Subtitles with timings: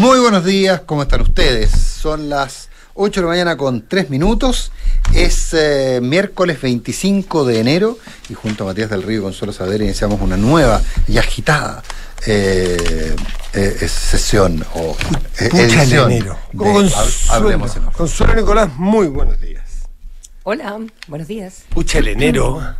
[0.00, 1.72] Muy buenos días, ¿cómo están ustedes?
[1.72, 4.72] Son las 8 de la mañana con 3 minutos.
[5.12, 7.98] Es eh, miércoles 25 de enero
[8.30, 11.82] y junto a Matías del Río y Consuelo Saber iniciamos una nueva y agitada
[12.26, 13.14] eh,
[13.52, 14.96] eh, sesión o
[15.38, 16.38] eh, Pucha el edición enero.
[16.54, 16.90] de
[17.28, 17.82] Hablemos en.
[17.90, 19.82] Consuelo Nicolás, muy buenos días.
[20.44, 20.78] Hola,
[21.08, 21.64] buenos días.
[21.68, 22.74] Pucha el enero.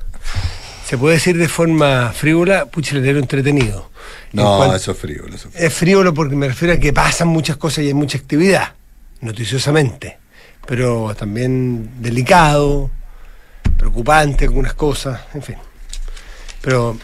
[0.90, 2.66] Se puede decir de forma frívola,
[2.98, 3.90] enero entretenido.
[4.32, 5.22] En No, cuanto- eso es frío.
[5.32, 8.72] Eso es frívolo porque me refiero a que pasan muchas cosas y hay mucha actividad,
[9.20, 10.18] noticiosamente.
[10.66, 12.90] Pero también delicado,
[13.78, 15.56] preocupante algunas cosas, en fin.
[16.60, 16.98] Pero,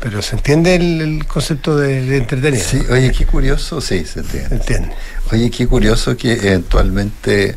[0.00, 2.64] pero se entiende el, el concepto de, de entretenido.
[2.64, 4.48] Sí, oye, qué curioso, sí, se entiende.
[4.48, 4.94] Se entiende.
[5.32, 7.56] Oye, qué curioso que eventualmente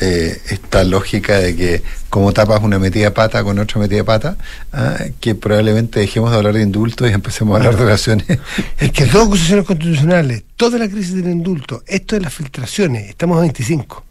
[0.00, 4.04] eh, esta lógica de que como tapas una metida de pata con otra metida de
[4.04, 4.36] pata,
[4.72, 8.26] ah, que probablemente dejemos de hablar de indultos y empecemos a hablar de relaciones.
[8.78, 13.38] Es que dos acusaciones constitucionales, toda la crisis del indulto, esto de las filtraciones, estamos
[13.38, 14.04] a 25.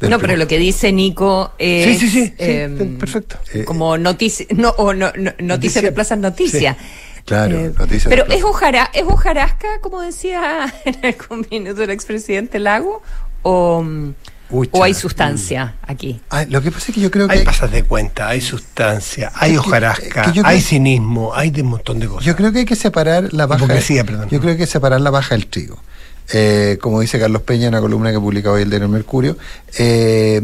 [0.00, 1.98] del No, pero lo que dice Nico es.
[1.98, 3.36] Sí, sí, sí, sí, em, perfecto.
[3.54, 4.46] Eh, Como noticia.
[4.56, 6.76] No, o no, no- noticia Noticia- de Plaza Noticia.
[7.24, 11.90] Claro, Eh, noticia de pero es, hojara, ¿es hojarasca, como decía en algún minuto el
[11.90, 13.02] expresidente Lago?
[13.42, 14.14] ¿O, mm,
[14.50, 14.70] Ucha.
[14.72, 16.20] o hay sustancia aquí?
[16.30, 19.30] Ah, lo que pasa es que yo creo que Hay pasas de cuenta, hay sustancia,
[19.34, 22.24] hay que- hojarasca, que hay creo- cinismo, hay de un montón de cosas.
[22.24, 23.64] Yo creo que hay que separar la baja.
[23.64, 24.28] Hipocresía, perdón.
[24.28, 25.78] Yo creo que hay que separar la baja del trigo.
[26.32, 29.36] Eh, como dice Carlos Peña en una columna que publica hoy el diario El Mercurio,
[29.78, 30.42] eh,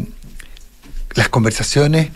[1.15, 2.09] las conversaciones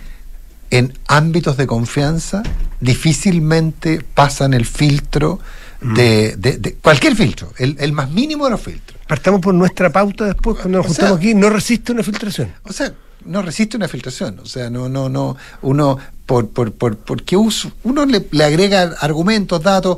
[0.72, 2.42] en ámbitos de confianza
[2.80, 5.40] difícilmente pasan el filtro
[5.84, 5.94] Mm.
[5.96, 9.00] de, de- de- cualquier filtro, el, el más mínimo de los filtros.
[9.08, 12.54] Partamos por nuestra pauta después, cuando nos O juntamos sea- aquí, no resiste una filtración.
[12.64, 12.94] O sea,
[13.26, 14.38] no resiste una filtración.
[14.40, 15.98] O sea, no, no, no, uno,
[16.28, 19.98] por, por, por, porque uso- uno le, le agrega argumentos, datos,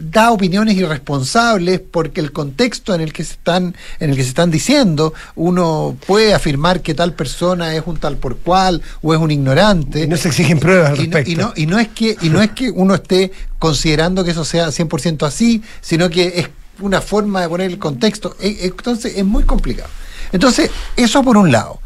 [0.00, 4.30] da opiniones irresponsables porque el contexto en el que se están, en el que se
[4.30, 9.20] están diciendo, uno puede afirmar que tal persona es un tal por cual o es
[9.20, 10.04] un ignorante.
[10.04, 11.30] Y no se exigen pruebas al Y no, respecto.
[11.30, 14.44] y no- y no es que y no es que uno esté considerando que eso
[14.44, 16.48] sea 100% así, sino que es
[16.80, 18.34] una forma de poner el contexto.
[18.40, 19.90] E- Entonces es muy complicado.
[20.32, 21.80] Entonces, eso por un lado.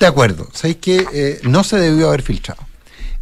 [0.00, 2.62] De acuerdo, sabéis que eh, no se debió haber filtrado.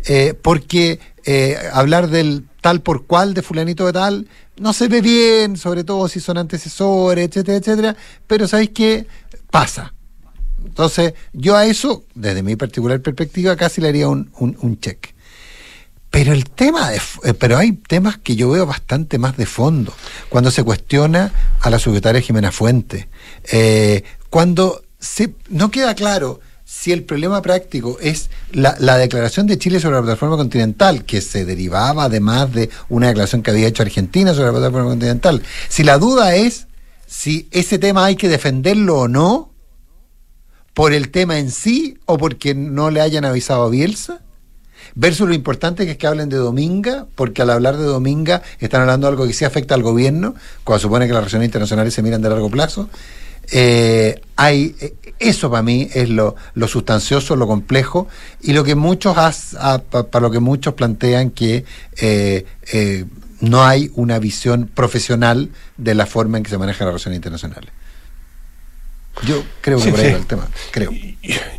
[0.06, 5.02] Eh, porque eh, hablar del tal por cual de fulanito de tal no se ve
[5.02, 7.96] bien, sobre todo si son antecesores, etcétera, etcétera,
[8.26, 9.06] pero sabéis que
[9.50, 9.92] pasa.
[10.64, 15.12] Entonces, yo a eso, desde mi particular perspectiva, casi le haría un, un, check.
[16.08, 19.92] Pero el tema de, eh, pero hay temas que yo veo bastante más de fondo.
[20.28, 23.08] Cuando se cuestiona a la secretaria Jimena Fuente,
[23.50, 26.40] eh, cuando se, no queda claro
[26.72, 31.20] si el problema práctico es la, la declaración de Chile sobre la plataforma continental, que
[31.20, 35.42] se derivaba además de una declaración que había hecho Argentina sobre la plataforma continental.
[35.68, 36.66] Si la duda es
[37.06, 39.52] si ese tema hay que defenderlo o no,
[40.74, 44.22] por el tema en sí o porque no le hayan avisado a Bielsa.
[44.94, 48.80] Versus lo importante que es que hablen de Dominga, porque al hablar de Dominga están
[48.80, 50.34] hablando de algo que sí afecta al gobierno,
[50.64, 52.88] cuando supone que las relaciones internacionales se miran de largo plazo.
[53.54, 56.34] Eh, hay eh, eso para mí es lo,
[56.66, 58.08] sustancioso, lo complejo
[58.40, 61.64] y lo que muchos para lo que muchos plantean que
[62.00, 63.04] eh,
[63.40, 67.70] no hay una visión profesional de la forma en que se manejan las relaciones internacionales.
[69.26, 70.12] Yo creo que Sí, por ahí sí.
[70.12, 70.90] va el tema, creo.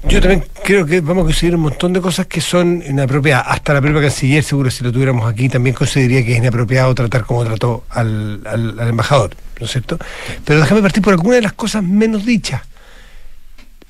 [0.09, 3.45] Yo también creo que vamos a conseguir un montón de cosas que son inapropiadas.
[3.47, 7.23] Hasta la propia canciller, seguro si lo tuviéramos aquí, también consideraría que es inapropiado tratar
[7.25, 9.97] como trató al, al- al embajador, ¿no es cierto?
[10.43, 12.61] Pero déjame partir por alguna de las cosas menos dichas.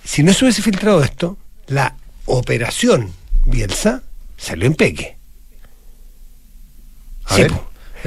[0.03, 1.37] Si no se hubiese filtrado esto,
[1.67, 3.11] la operación
[3.45, 4.03] Bielsa
[4.37, 5.15] salió en peque.
[7.25, 7.53] A Sí, ver,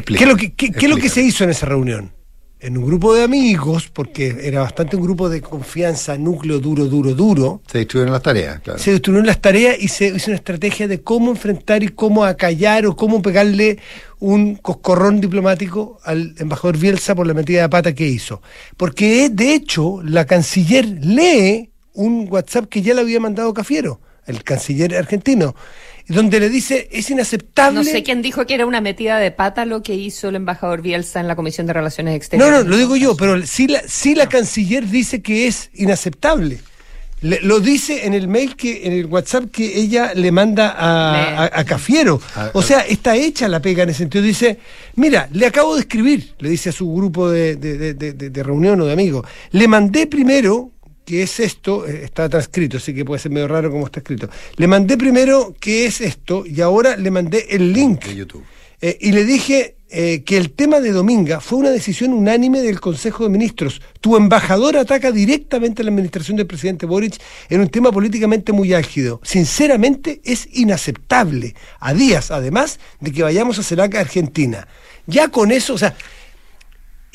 [0.05, 2.13] ¿Qué es lo que, qué- qué es lo que se hizo en esa reunión?
[2.59, 7.15] En un grupo de amigos, porque era bastante un grupo de confianza, núcleo duro, duro,
[7.15, 8.79] duro, Se distribuyeron las tareas, claro.
[8.79, 12.87] se distribuyeron las tareas y se hizo una estrategia de cómo enfrentar y cómo acallar
[12.87, 13.79] o cómo pegarle
[14.21, 18.41] un coscorrón diplomático al embajador Bielsa por la metida de pata que hizo.
[18.79, 24.43] Porque de hecho la canciller lee un WhatsApp que ya le había mandado Cafiero, el
[24.43, 25.55] canciller argentino,
[26.09, 27.79] donde le dice es inaceptable.
[27.81, 30.83] No sé quién dijo que era una metida de pata lo que hizo el embajador
[30.83, 32.65] Bielsa en la Comisión de Relaciones No, Exteriores.
[32.65, 36.61] no, lo digo yo, pero sí la, sí la canciller dice que es inaceptable.
[37.23, 41.45] Le- lo dice en el mail que, en el WhatsApp que ella le manda a,
[41.47, 42.21] a- a Cafiero.
[42.37, 44.23] Ah, O sea, está hecha la pega en ese sentido.
[44.23, 44.59] Dice,
[44.97, 48.31] mira, le acabo de escribir, le dice a su grupo de, de- de- de- de-
[48.31, 49.27] de reunión o de amigos.
[49.51, 50.73] Le mandé primero,
[51.07, 54.29] que es esto, eh, está transcrito, así que puede ser medio raro como está escrito.
[54.57, 58.45] Le mandé primero que es esto y ahora le mandé el link De YouTube.
[58.83, 62.81] Eh, y le dije eh, que el tema de Dominga fue una decisión unánime del
[62.81, 63.81] Consejo de Ministros.
[64.01, 67.19] Tu embajador ataca directamente a la administración del presidente Boric
[67.49, 69.21] en un tema políticamente muy álgido.
[69.23, 74.67] Sinceramente es inaceptable, a días además de que vayamos a CELAC a Argentina.
[75.07, 75.97] Ya con eso, o sea,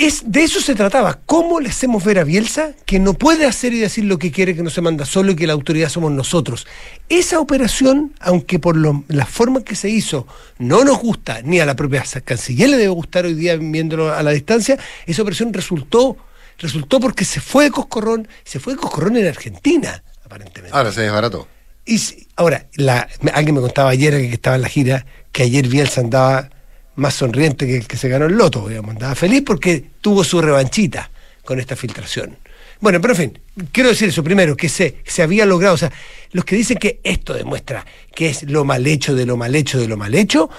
[0.06, 1.20] es, de eso se trataba.
[1.26, 4.56] ¿Cómo le hacemos ver a Bielsa que no puede hacer y decir lo que quiere,
[4.56, 6.68] que no se manda solo y que la autoridad somos nosotros?
[7.10, 10.28] Esa operación, aunque por lo, la forma que se hizo
[10.58, 14.24] no nos gusta, ni a la propia canciller le debe gustar hoy día viéndolo a
[14.24, 16.18] la distancia, esa operación resultó,
[16.58, 20.76] resultó porque se fue de Coscorrón, se fue de Coscorrón en Argentina, aparentemente.
[20.76, 21.48] Ahora se desbarató.
[21.86, 22.00] Y
[22.36, 26.50] ahora, la, alguien me contaba ayer que estaba en la gira que ayer Bielsa andaba
[26.96, 28.92] más sonriente que el que se ganó el loto, digamos.
[28.92, 31.10] Andaba feliz porque tuvo su revanchita
[31.44, 32.38] con esta filtración.
[32.80, 33.40] Bueno, pero en fin,
[33.72, 35.92] quiero decir eso primero, que se, se había logrado, o sea,
[36.32, 39.80] los que dicen que esto demuestra que es lo mal hecho de lo mal hecho
[39.80, 40.50] de lo mal hecho,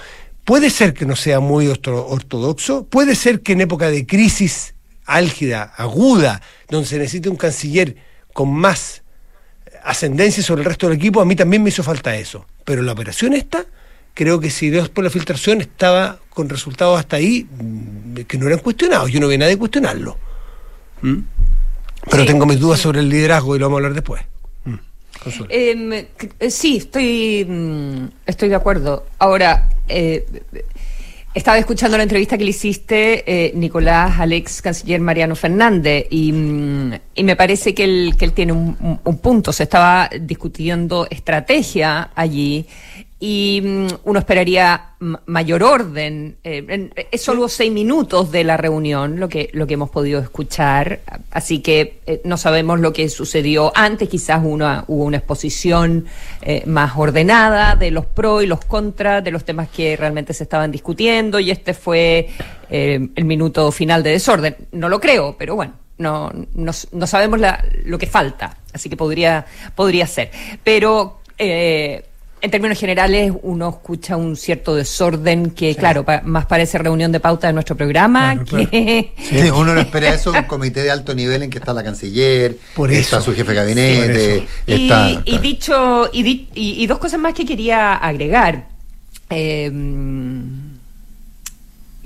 [0.45, 4.75] puede ser que no sea muy ortodoxo, puede ser que en época de crisis
[5.05, 7.97] álgida, aguda, donde se necesite un canciller
[8.33, 9.03] con más
[9.85, 12.47] ascendencia sobre el resto del equipo, a mí también me hizo falta eso.
[12.65, 13.67] Pero la operación esta
[14.15, 18.47] creo que si Dios por la filtración estaba con resultados hasta ahí mm, que no
[18.47, 19.11] eran cuestionados.
[19.11, 20.17] Yo no vi nadie cuestionarlo.
[21.03, 21.19] ¿Mm?
[22.11, 24.23] Pero tengo mis dudas sobre el liderazgo y lo vamos a hablar después.
[24.65, 24.75] ¿Mm?
[25.49, 29.07] Em, eh, sí, estoy, estoy de acuerdo.
[29.19, 30.27] Ahora, eh,
[31.33, 36.33] estaba escuchando la entrevista que le hiciste, eh, Nicolás, al ex canciller Mariano Fernández, y,
[36.33, 39.53] me parece que él, que él tiene un, un punto.
[39.53, 42.67] Se estaba discutiendo estrategia allí
[43.25, 44.95] y mm, uno esperaría
[45.27, 46.39] mayor orden.
[46.43, 51.03] Eh, es solo seis minutos de la reunión lo que, lo que hemos podido escuchar,
[51.31, 56.07] así que eh, no sabemos lo que sucedió antes, quizás una, hubo una exposición
[56.41, 60.43] eh, más ordenada de los pros y los contras, de los temas que realmente se
[60.43, 62.29] estaban discutiendo, y este fue
[62.69, 64.57] el minuto final de desorden.
[64.73, 65.75] No lo creo, pero bueno.
[65.99, 69.47] No, no, no sabemos la, lo que falta, así que podría,
[69.77, 70.31] podría ser.
[70.65, 72.05] Pero eh,
[72.43, 77.47] en términos generales, uno escucha un cierto desorden que, claro, más parece reunión de pauta
[77.47, 78.45] de nuestro programa.
[78.45, 79.13] que...
[79.23, 82.59] Sí, uno no espera eso, un comité de alto nivel en que está la canciller,
[82.75, 84.47] Por está su jefe de gabinete.
[84.67, 88.67] está, y, dicho, y, dos cosas más que quería agregar.
[89.31, 90.73] Em,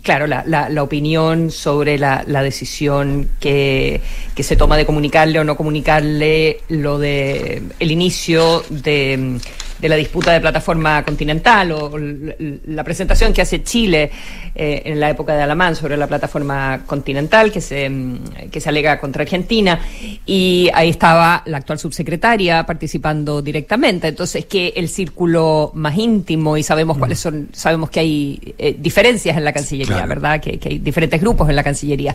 [0.03, 4.03] claro, la, la, opinión sobre la, la decisión que,
[4.35, 9.41] que, se toma de comunicarle o no comunicarle lo de el inicio de
[9.79, 14.11] de la disputa de plataforma continental o la presentación que hace Chile
[14.55, 18.69] eh, en la época de Alamán sobre la plataforma continental que se, mm, que se
[18.69, 19.79] alega contra Argentina
[20.25, 24.09] y ahí estaba la actual subsecretaria participando directamente.
[24.09, 29.37] Entonces que el círculo más íntimo y sabemos cuáles son, sabemos que hay eh, diferencias
[29.37, 30.41] en la Cancillería, ¿verdad?
[30.41, 32.15] Que, hay diferentes grupos en la Cancillería.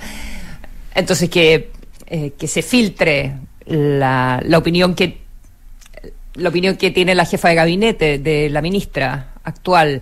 [0.96, 1.70] Entonces que,
[2.08, 3.34] eh, que se filtre
[3.66, 5.21] la, la opinión que
[6.36, 10.02] la opinión que tiene la jefa de gabinete de la ministra actual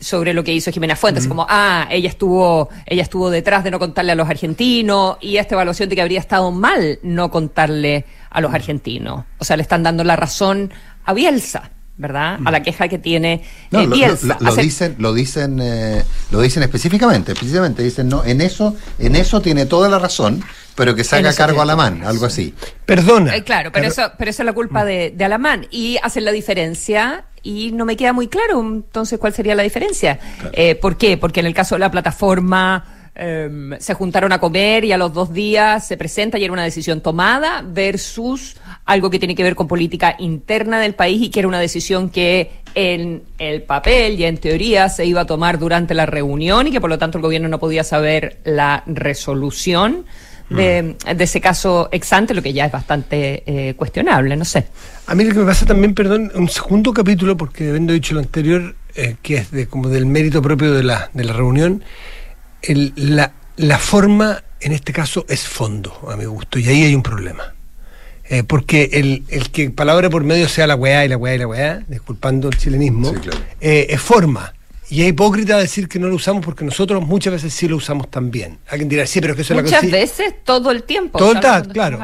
[0.00, 3.78] sobre lo que hizo Jimena Fuentes, como, ah, ella estuvo, ella estuvo detrás de no
[3.78, 8.40] contarle a los argentinos, y esta evaluación de que habría estado mal no contarle a
[8.40, 9.24] los argentinos.
[9.38, 10.72] O sea, le están dando la razón
[11.04, 11.70] a Bielsa.
[12.00, 12.38] ¿verdad?
[12.46, 14.38] A la queja que tiene no, Bielsa.
[14.40, 19.42] Lo, dicen, lo dicen, eh, lo dicen específicamente, específicamente dicen no, en eso, en eso
[19.42, 20.42] tiene toda la razón,
[20.80, 22.54] pero que salga cargo a Alamán, algo así.
[22.86, 23.36] Perdona.
[23.36, 25.66] Eh, claro, pero, eso, pero eso es la culpa de, de Alamán.
[25.70, 30.18] Y hacen la diferencia y no me queda muy claro entonces cuál sería la diferencia.
[30.54, 31.18] Eh, ¿Por qué?
[31.18, 32.96] Porque en el caso de la plataforma...
[33.12, 36.62] Em, se juntaron a comer y a los dos días se presenta y era una
[36.62, 38.56] decisión tomada versus
[38.86, 42.08] algo que tiene que ver con política interna del país y que era una decisión
[42.08, 46.70] que en el papel y en teoría se iba a tomar durante la reunión y
[46.70, 50.06] que por lo tanto el gobierno no podía saber la resolución
[50.50, 54.66] de, ese caso exante, lo que ya es bastante eh, cuestionable, no sé.
[55.06, 58.20] A mí lo que me pasa también, perdón, un segundo capítulo, porque habiendo dicho lo
[58.20, 61.84] anterior, eh, que es de, como del mérito propio de la, de la reunión,
[62.62, 66.94] el, la, la forma en este caso es fondo, a mi gusto, y ahí hay
[66.94, 67.54] un problema.
[68.24, 71.38] Eh, porque el, el, que palabra por medio sea la weá y la weá y
[71.38, 73.12] la weá, disculpando el chilenismo,
[73.60, 74.52] es forma.
[74.90, 78.10] Y es hipócrita decir que no lo usamos porque nosotros muchas veces sí lo usamos
[78.10, 78.58] también.
[78.68, 81.16] Alguien dirá, sí, pero es que eso es la Muchas veces, todo el tiempo.
[81.16, 82.00] Todo el tiempo, claro.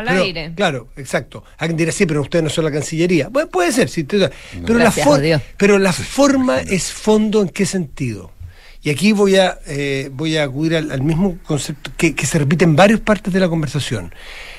[0.55, 1.43] claro, exacto.
[1.59, 3.29] Alguien dirá, sí, pero ustedes no son la Cancillería.
[3.29, 4.05] Bueno, puede ser, sí.
[4.05, 8.31] Pero, la, pero la forma es fondo en qué sentido.
[8.83, 12.65] Y aquí voy a, eh, voy a acudir al, mismo concepto que, que se repite
[12.65, 14.15] en varias partes de la conversación.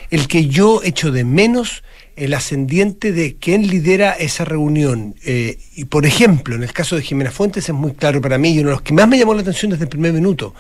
[0.10, 1.82] El que yo echo de menos
[2.18, 5.16] el ascendiente de quién lidera esa reunión.
[5.24, 8.50] Eh, y por ejemplo, en el caso de Jimena Fuentes es muy claro para mí
[8.50, 10.54] y uno de los que más me llamó la atención desde el primer minuto.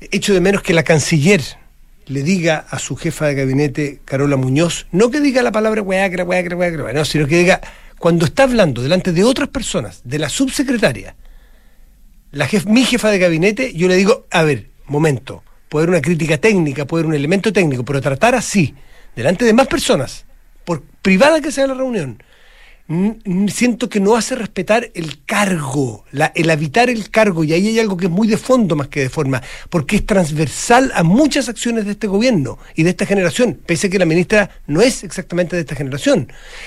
[0.00, 1.42] Hecho de menos que la canciller
[2.06, 6.22] le diga a su jefa de gabinete, Carola Muñoz, no que diga la palabra hueacra,
[6.22, 7.60] hueacra, hueacra, no, sino que diga,
[7.98, 11.16] cuando está hablando delante de otras personas, de la subsecretaria,
[12.30, 16.38] la mi jefa de gabinete, yo le digo, a ver, momento, puede haber una crítica
[16.38, 18.74] técnica, puede haber un elemento técnico, pero tratar así,
[19.16, 20.25] delante de más personas,
[21.06, 22.20] privada que sea la reunión,
[23.46, 27.96] siento que no hace respetar el cargo, el habitar el cargo, y ahí hay algo
[27.96, 31.84] que es muy de fondo más que de forma, porque es transversal a muchas acciones
[31.84, 35.54] de este gobierno y de esta generación, pese a que la ministra no es exactamente
[35.54, 36.26] de esta generación,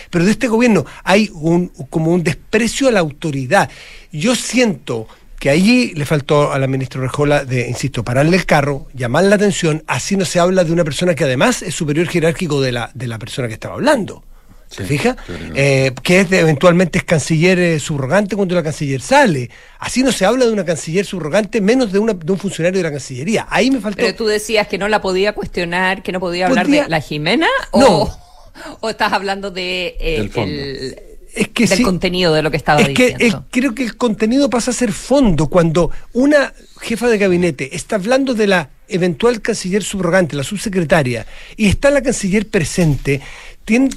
[0.09, 3.69] pero de este gobierno hay un, como un desprecio a la autoridad.
[4.09, 8.87] Yo siento que allí le faltó a la ministra Rejola de, insisto, pararle el carro,
[8.93, 12.61] llamar la atención, así no se habla de una persona que además es superior jerárquico
[12.61, 14.23] de la, de la persona que estaba hablando.
[14.69, 15.17] ¿Se fija?
[15.55, 19.49] Eh, que es eventualmente es canciller eh, subrogante cuando la canciller sale.
[19.79, 22.83] Así no se habla de una canciller subrogante, menos de, una, de un funcionario de
[22.83, 23.47] la Cancillería.
[23.49, 23.97] Ahí me faltó.
[23.97, 27.47] Pero tú decías que no la podía cuestionar, que no podía hablar de la Jimena,
[27.71, 28.15] o,
[28.79, 30.95] o estás hablando de eh, el,
[31.33, 33.45] es que del contenido de lo que estaba es diciendo.
[33.49, 37.95] Que, creo que el contenido pasa a ser fondo cuando una jefa de gabinete está
[37.95, 43.21] hablando de la eventual canciller subrogante, la subsecretaria, y está la canciller presente,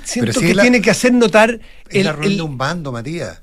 [0.04, 1.58] siento que tiene que hacer notar
[1.90, 3.42] el, la de un bando, Matías.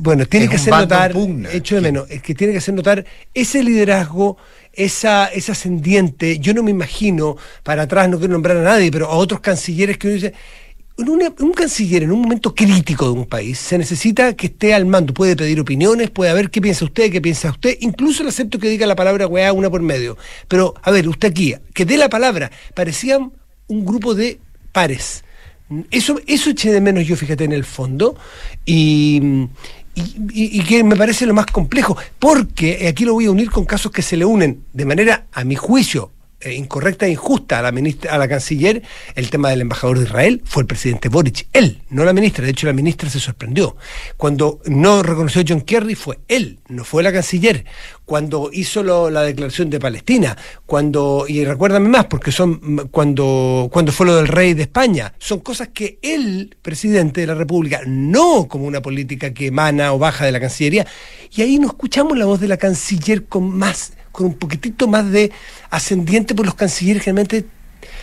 [0.00, 1.14] Bueno, tiene que hacer notar,
[1.52, 4.36] hecho de menos, es que tiene que hacer notar ese liderazgo,
[4.72, 6.38] esa, esa ascendiente.
[6.38, 9.98] Yo no me imagino, para atrás no quiero nombrar a nadie, pero a otros cancilleres
[9.98, 10.34] que uno dice,
[10.96, 15.14] un canciller en un momento crítico de un país se necesita que esté al mando.
[15.14, 17.76] Puede pedir opiniones, puede ver qué piensa usted, qué piensa usted.
[17.80, 20.16] Incluso le acepto que diga la palabra weá una por medio.
[20.48, 22.50] Pero, a ver, usted aquí, que dé la palabra.
[22.74, 23.32] Parecían
[23.68, 24.38] un grupo de
[24.72, 25.24] pares.
[25.90, 28.16] Eso, eso eché de menos yo, fíjate, en el fondo.
[28.64, 29.48] Y,
[29.94, 31.96] y, que me parece lo más complejo.
[32.18, 35.44] Porque aquí lo voy a unir con casos que se le unen de manera, a
[35.44, 38.82] mi juicio, eh, incorrecta e injusta a la, ministra, a la canciller
[39.14, 42.44] el tema del embajador de Israel fue el presidente Boric, él, no la ministra.
[42.44, 43.76] De hecho, la ministra se sorprendió.
[44.16, 47.64] Cuando no reconoció John Kerry fue él, no fue la canciller.
[48.04, 54.06] Cuando hizo la declaración de Palestina, cuando, y recuérdame más, porque son cuando, cuando fue
[54.06, 58.64] lo del rey de España, son cosas que el presidente de la República, no como
[58.64, 60.86] una política que emana o baja de la Cancillería,
[61.30, 65.10] y ahí no escuchamos la voz de la canciller con más con un poquitito más
[65.10, 65.32] de
[65.70, 67.46] ascendiente, por los cancilleres generalmente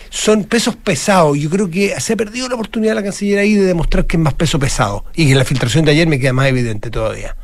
[0.09, 1.37] son pesos pesados.
[1.37, 4.23] Yo creo que se ha perdido la oportunidad la canciller ahí de demostrar que es
[4.23, 5.05] más peso pesado.
[5.15, 7.35] Y que la filtración de ayer me queda más evidente todavía.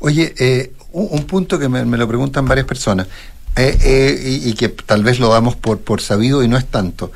[0.00, 3.06] Oye, eh, un, punto que me, lo preguntan varias personas
[3.56, 7.12] eh, eh, y, que tal vez lo damos por, por sabido y no es tanto.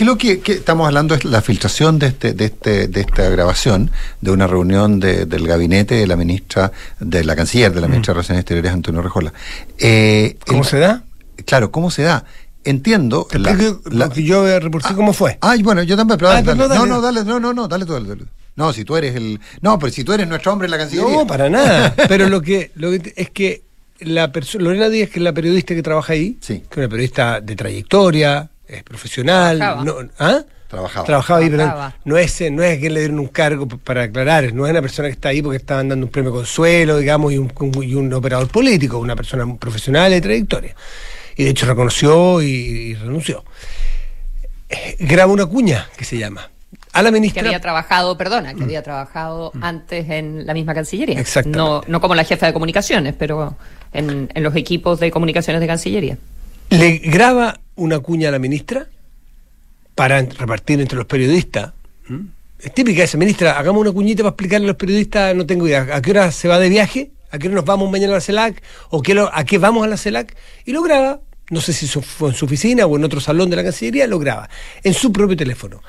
[0.00, 3.90] ¿Qué lo que, estamos hablando es la filtración de este, de este, de esta grabación
[4.22, 8.14] de una reunión del gabinete de la ministra, de la canciller de la ministra de
[8.14, 9.34] Relaciones Exteriores, Antonio Rejola.
[9.76, 11.04] Eh, ¿Cómo se da?
[11.44, 12.24] Claro, ¿cómo se da?
[12.64, 13.28] Entiendo.
[13.90, 15.36] lo que yo reporté cómo fue.
[15.42, 18.24] Ay, bueno, yo también, pero ah, no, no, dale, no, no, no, dale tú, dale,
[18.56, 19.38] No, si tú eres el.
[19.60, 21.14] No, pero si tú eres nuestro hombre en la Cancillería.
[21.14, 21.94] No, para nada.
[22.08, 23.64] pero lo que, lo que es que
[23.98, 26.60] la Lorena Díaz, que es la periodista que trabaja ahí, sí.
[26.60, 29.58] que es una periodista de trayectoria, es profesional.
[29.84, 30.42] No, ¿ah?
[30.68, 31.04] Trabajaba.
[31.04, 34.66] Trabajaba ahí, pero no es, no es que le dieron un cargo para aclarar, no
[34.66, 37.52] es una persona que está ahí porque estaban dando un premio consuelo, digamos, y un,
[37.82, 40.76] y un operador político, una persona profesional de trayectoria.
[41.36, 43.44] Y de hecho reconoció y, renunció.
[44.68, 46.48] Eh, graba una cuña que se llama.
[46.92, 47.42] A la ministra.
[47.42, 48.64] Que había trabajado, perdona, que mm.
[48.64, 49.64] había trabajado mm.
[49.64, 51.18] antes en la misma Cancillería.
[51.18, 51.50] Exacto.
[51.50, 53.56] No, no como la jefa de comunicaciones, pero
[53.92, 56.16] en, en los equipos de comunicaciones de Cancillería.
[56.68, 58.88] Le graba una cuña a la ministra
[59.94, 61.72] para repartir entre los periodistas.
[62.58, 65.86] Es típica esa, ministra, hagamos una cuñita para explicarle a los periodistas, no tengo idea,
[65.92, 68.20] a qué hora se va de viaje, a qué hora nos vamos mañana a la
[68.20, 71.86] CELAC, o qué a qué vamos a la CELAC, y lo graba, no sé si
[71.86, 74.50] fue en su oficina o en otro salón de la Cancillería, lo graba,
[74.82, 75.82] en su propio teléfono.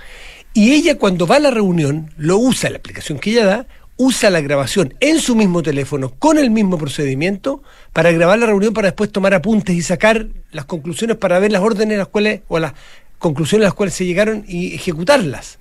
[0.53, 3.67] Y ella cuando va a la reunión, lo usa, la aplicación que ella da,
[4.03, 7.61] usa la grabación en su mismo teléfono con el mismo procedimiento
[7.93, 11.61] para grabar la reunión para después tomar apuntes y sacar las conclusiones para ver las
[11.61, 12.73] órdenes las cuales o las
[13.19, 15.59] conclusiones a las cuales se llegaron y ejecutarlas.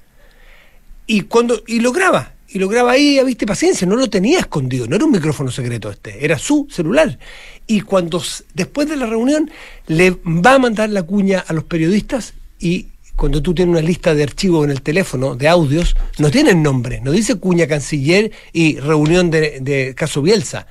[1.07, 4.87] Y cuando y lo graba, y lo graba ahí, viste paciencia, no lo tenía escondido,
[4.87, 7.19] no era un micrófono secreto este, era su celular.
[7.67, 8.23] Y cuando
[8.55, 9.51] después de la reunión
[9.87, 12.87] le va a mandar la cuña a los periodistas y
[13.21, 17.03] cuando tú tienes una lista de archivos en el teléfono, de audios, no tienen nombre,
[17.03, 20.67] no dice cuña canciller y reunión de, caso Bielsa.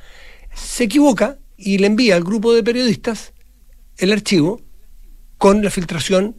[0.56, 3.34] Se equivoca y le envía al grupo de periodistas
[4.00, 4.62] el archivo
[5.38, 6.38] con la filtración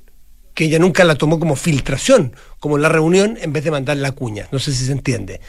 [0.52, 4.10] que ella nunca la tomó como filtración, como la reunión, en vez de mandar la
[4.10, 4.48] cuña.
[4.50, 5.40] No sé si se entiende.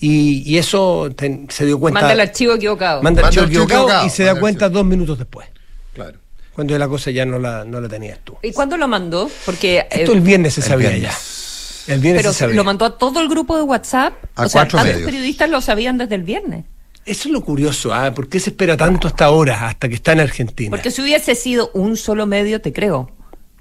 [0.00, 1.08] Y, y eso
[1.48, 2.00] se dio cuenta.
[2.00, 3.02] Manda el archivo equivocado.
[3.02, 5.48] Manda el Manda archivo el archivo equivocado equivocado, y se da cuenta dos minutos después.
[5.94, 6.19] Claro.
[6.60, 8.36] Cuando la cosa ya no la, no la tenías tú.
[8.42, 9.30] ¿Y cuándo lo mandó?
[9.46, 11.84] Porque Esto eh, el viernes se sabía viernes.
[11.86, 11.94] ya.
[11.94, 12.56] El viernes pero se sabía.
[12.56, 14.12] lo mandó a todo el grupo de WhatsApp.
[14.34, 15.10] A o sea, cuatro tantos medios.
[15.10, 16.66] periodistas lo sabían desde el viernes.
[17.06, 18.12] Eso es lo curioso, ¿ah?
[18.14, 20.68] ¿Por qué se espera tanto hasta ahora, hasta que está en Argentina?
[20.70, 23.10] Porque si hubiese sido un solo medio, te creo,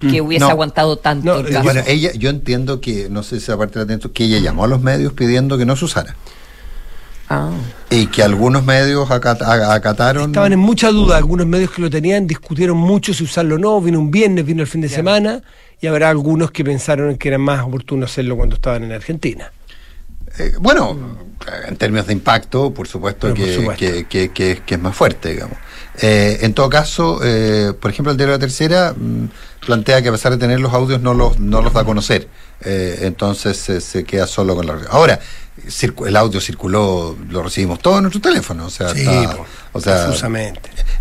[0.02, 0.52] que hubiese No.
[0.52, 1.64] aguantado tanto No, el caso.
[1.64, 4.68] Bueno, ella, yo entiendo que, no sé si aparte de atento, que ella llamó a
[4.68, 6.18] los medios pidiendo que no se usara.
[7.30, 7.52] Ah.
[7.92, 10.32] Y que algunos medios acat- acataron.
[10.32, 13.80] Estaban en mucha duda, algunos medios que lo tenían discutieron mucho si usarlo o no,
[13.82, 15.42] vino un viernes, vino el fin de semana,
[15.80, 19.52] y habrá algunos que pensaron que era más oportuno hacerlo cuando estaban en Argentina.
[20.38, 20.98] Eh, bueno,
[21.68, 23.80] en términos de impacto, por supuesto, por que, supuesto.
[23.86, 25.58] Que, que- que- que es más fuerte, digamos.
[26.02, 29.26] Eh, en todo caso, eh, por ejemplo, el diario La Tercera mm,
[29.70, 32.28] plantea que a pesar de tener los audios no los, no los da a conocer.
[32.62, 34.80] Eh, entonces se, se queda solo con la...
[34.90, 35.20] Ahora,
[36.08, 38.66] el audio circuló, lo recibimos todo en nuestro teléfono.
[38.66, 39.38] O sea, Sí, está-
[39.74, 40.08] o sea,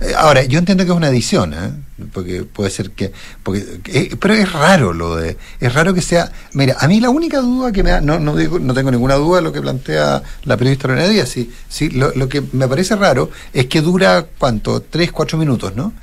[0.03, 1.71] eh, Ahora, yo entiendo que es una edición, ¿eh?
[2.13, 3.11] porque puede ser que,
[3.43, 7.09] porque, eh, pero es raro lo de, es raro que sea, mira, a mí la
[7.09, 9.63] única duda que me da, no, no digo, no tengo ninguna duda de lo que
[9.63, 13.81] plantea la periodista Lorena Díaz, sí, sí, lo, lo que me parece raro es que
[13.81, 14.83] dura, ¿cuánto?
[14.83, 15.95] Tres, cuatro minutos, ¿no?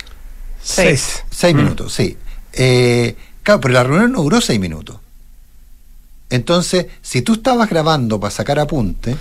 [0.63, 1.23] Seis.
[1.29, 1.57] Seis Mm.
[1.57, 2.17] minutos, sí.
[2.55, 4.97] Eh, claro, pero la reunión no duró seis minutos.
[6.29, 9.15] Entonces, si tú estabas grabando para sacar apunte,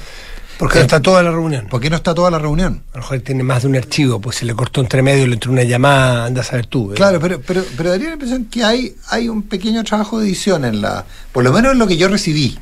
[0.58, 1.66] Porque no está toda la reunión.
[1.68, 2.82] ¿por qué no está toda la reunión?
[2.92, 5.34] A lo mejor tiene más de un archivo, pues se le cortó entre medio, le
[5.34, 6.92] entró una llamada, anda a saber tú.
[6.92, 6.94] ¿eh?
[6.94, 10.64] Claro, pero, pero, pero daría la impresión que hay, hay un pequeño trabajo de edición
[10.64, 11.04] en la.
[11.32, 12.56] Por lo menos en lo que yo recibí.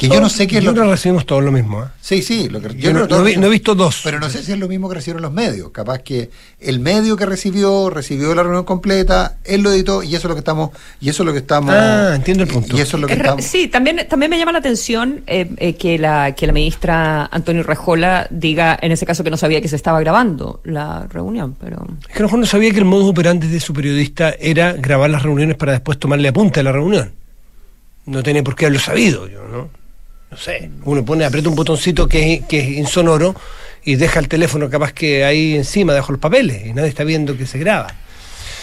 [0.00, 0.90] Que yo no sé qué es lo Nosotros que.
[0.96, 1.82] recibimos todo lo mismo.
[1.84, 1.86] ¿eh?
[2.00, 4.00] Sí, sí, lo que Yo, yo no, vi- he visto dos.
[4.02, 5.70] Pero no sé si es lo mismo que recibieron los medios.
[5.72, 10.26] Capaz que el medio que recibió, recibió la reunión completa, él lo editó y eso
[10.26, 10.70] es lo que estamos.
[11.02, 11.74] Y eso es lo que estamos.
[11.74, 12.74] Ah, entiendo el punto.
[12.76, 13.44] Y eso es lo que estamos.
[13.44, 17.62] Sí, también, también me llama la atención eh, eh, que, la, que la ministra Antonio
[17.62, 21.86] Rejola diga en ese caso que no sabía que se estaba grabando la reunión, pero...
[22.02, 24.72] Es que a lo mejor no sabía que el modus operandi de su periodista era
[24.72, 27.12] grabar las reuniones para después tomarle apunte a la reunión.
[28.06, 29.68] No tiene por qué haberlo sabido, yo, ¿no?
[30.30, 30.70] No sé.
[30.84, 33.34] Uno pone, aprieta un botoncito que es, que es insonoro
[33.84, 37.36] y deja el teléfono capaz que ahí encima, dejo los papeles y nadie está viendo
[37.36, 37.88] que se graba.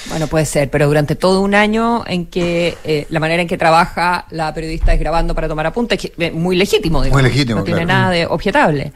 [0.10, 3.58] Bueno, puede ser, pero durante todo un año en que eh, la manera en que
[3.58, 7.22] trabaja la periodista es grabando para tomar apuntes, es muy legítimo, digamos.
[7.22, 8.00] Muy legítimo, No tiene claro.
[8.00, 8.94] nada de objetable.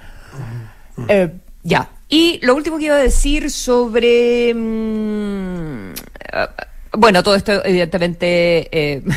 [1.10, 1.30] Eh,
[1.64, 1.90] ya.
[2.08, 4.54] Y lo último que iba a decir sobre.
[4.54, 6.48] mm, eh,
[6.94, 8.70] bueno, todo esto, evidentemente.
[8.72, 9.02] eh,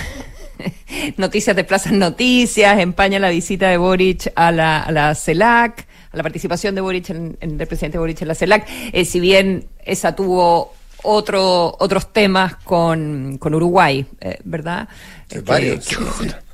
[1.16, 6.16] noticias de Plazas Noticias, empaña la visita de Boric a la, a la CELAC, a
[6.16, 8.66] la participación de Boric en, en- del presidente Boric en la CELAC.
[8.92, 14.88] Eh, si bien esa tuvo otro, otros temas con, con Uruguay, eh, ¿verdad?
[15.28, 15.86] Sí, Eh, varios.
[15.86, 15.96] que-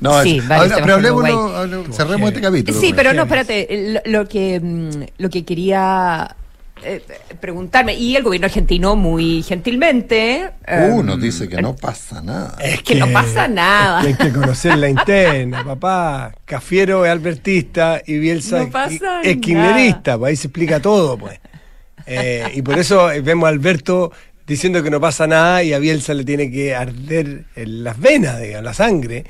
[0.00, 2.80] No, Sí, es- ahora, pero hablemoslo, cerremos este capítulo.
[2.80, 6.34] Sí, pero no, espérate, lo, lo que mm, lo que quería
[6.82, 7.00] eh,
[7.40, 12.56] preguntarme y el gobierno argentino muy gentilmente eh, Uh, nos dice que no pasa nada.
[12.60, 14.00] Es que no pasa nada.
[14.06, 16.34] es que hay que conocer la interna, papá.
[16.44, 18.84] Cafiero es albertista y Bielsa No
[19.22, 21.38] es- kirchnerista, pues ahí se explica todo, pues.
[22.06, 24.12] Eh, y por eso eh, vemos a Alberto
[24.46, 28.40] diciendo que no pasa nada y a Bielsa le tiene que arder en las venas,
[28.40, 29.24] digamos, la sangre.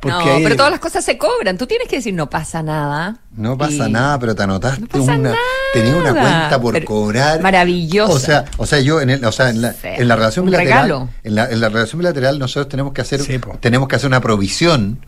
[0.00, 1.58] Porque no, ahí- pero todas las cosas se cobran.
[1.58, 3.18] Tú tienes que decir no pasa nada.
[3.36, 5.36] No pasa Y- nada, pero te anotaste No pasa una, nada.
[5.72, 7.40] tenías una cuenta por Pero- cobrar.
[7.40, 8.12] maravillosa.
[8.12, 10.44] O sea, o sea, yo en el, o sea, en la, Sí, en la relación
[10.44, 11.08] un bilateral, regalo.
[11.24, 14.20] en la, en la relación bilateral nosotros tenemos que hacer, Sí, tenemos que hacer una
[14.20, 15.04] provisión,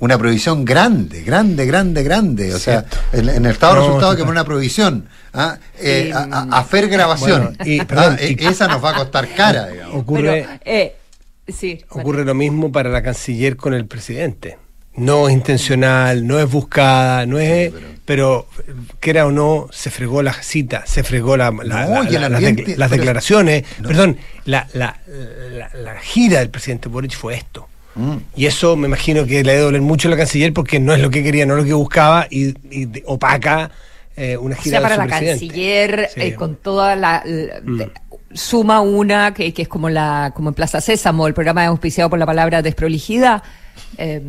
[0.00, 2.54] una provisión grande, grande, grande, grande.
[2.54, 4.26] O sea, en, en el estado de No, resultado que po.
[4.26, 5.56] poner una provisión, ¿ah?
[5.78, 6.12] Eh, Sí.
[6.12, 7.54] a, a- a hacer grabación.
[7.56, 9.94] Bueno, y- Ah, perdón, e- y- esa nos va a costar cara, digamos.
[9.96, 10.96] ocurre, Pero, eh,
[11.48, 11.84] sí.
[11.90, 14.58] ocurre lo mismo para la canciller con el presidente.
[14.96, 17.72] No es intencional, no es buscada, no es.
[18.04, 18.46] pero,
[18.98, 22.20] quiera o no, se fregó la cita, se fregó la, la- No, la- y el
[22.22, 23.64] la- las, ambiente, declaraciones.
[23.80, 23.88] No.
[23.88, 24.98] Perdón, la, la,
[25.52, 27.68] la- la gira del presidente Boric fue esto.
[27.94, 28.16] Mm.
[28.34, 31.00] Y eso me imagino que le debe doler mucho a la canciller porque no es
[31.00, 33.70] lo que quería, no es lo que buscaba y, y de- opaca
[34.16, 35.46] eh, una O gira sea, para de la presidente.
[35.46, 36.20] canciller, Sí.
[36.20, 37.22] eh, con toda la...
[37.24, 37.82] la- Mm.
[38.32, 42.18] Suma una que, que es como la como en Plaza Sésamo, el programa auspiciado por
[42.18, 43.42] la palabra desprolijidad,
[43.98, 44.20] eh,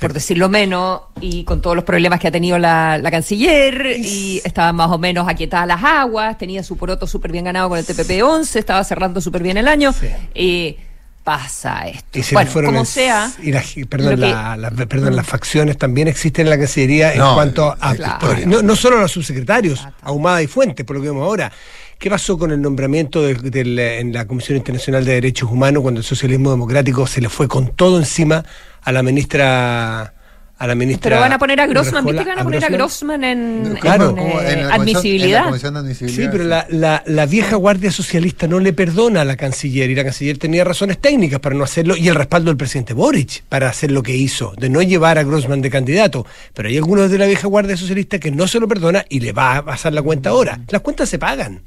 [0.00, 4.42] por decirlo menos, y con todos los problemas que ha tenido la, la canciller, y
[4.44, 7.86] estaba más o menos aquietadas las aguas, tenía su poroto súper bien ganado con el
[7.86, 9.92] TPP-11, estaba cerrando súper bien el año.
[9.92, 10.08] Sí.
[10.34, 10.76] eh,
[11.24, 12.20] pasa esto.
[12.20, 15.76] Y se bueno, como es- sea, y las, perdón, que- la- la- perdón, las facciones
[15.76, 17.94] también existen en la Cancillería en cuanto a.
[17.96, 18.28] claro.
[18.46, 21.50] no, no solo los subsecretarios, Ahumada y Fuentes, por lo que vemos ahora.
[21.98, 26.00] ¿Qué pasó con el nombramiento del- del- en la Comisión Internacional de Derechos Humanos cuando
[26.00, 28.44] el socialismo democrático se le fue con todo encima
[28.82, 30.12] a la ministra.
[30.58, 32.68] A la ministra pero van a poner a Grossman, ¿viste que van a poner a
[32.70, 35.44] Grossman en, Claro, en, como eh, en la comisión- en la admisibilidad?
[35.44, 39.24] comisión de admisibilidad, Sí, pero la, la- la vieja guardia socialista no le perdona a
[39.26, 42.56] la canciller y la canciller tenía razones técnicas para no hacerlo y el respaldo del
[42.56, 46.24] presidente Boric para hacer lo que hizo, de no llevar a Grossman de candidato.
[46.54, 49.32] Pero hay algunos de la vieja guardia socialista que no se lo perdona y le
[49.32, 50.60] va a pasar la cuenta ahora.
[50.70, 51.60] Las cuentas se pagan.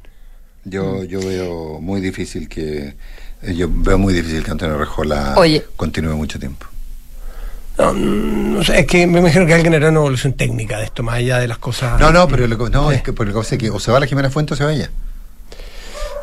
[0.65, 2.93] Yo, yo veo muy difícil que
[3.41, 5.63] eh, yo veo muy difícil que Antonio Rejola Oye.
[5.75, 6.65] continúe mucho tiempo.
[7.77, 10.85] No, mm, no sé, es que me imagino que alguien hará una evolución técnica de
[10.85, 11.99] esto, más allá de las cosas.
[11.99, 13.79] No, no, pero lo, que- no, es que por lo que pasa es que o
[13.79, 14.89] se va la Jimena Fuente o se va ella.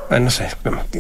[0.08, 0.46] Bueno, no sé,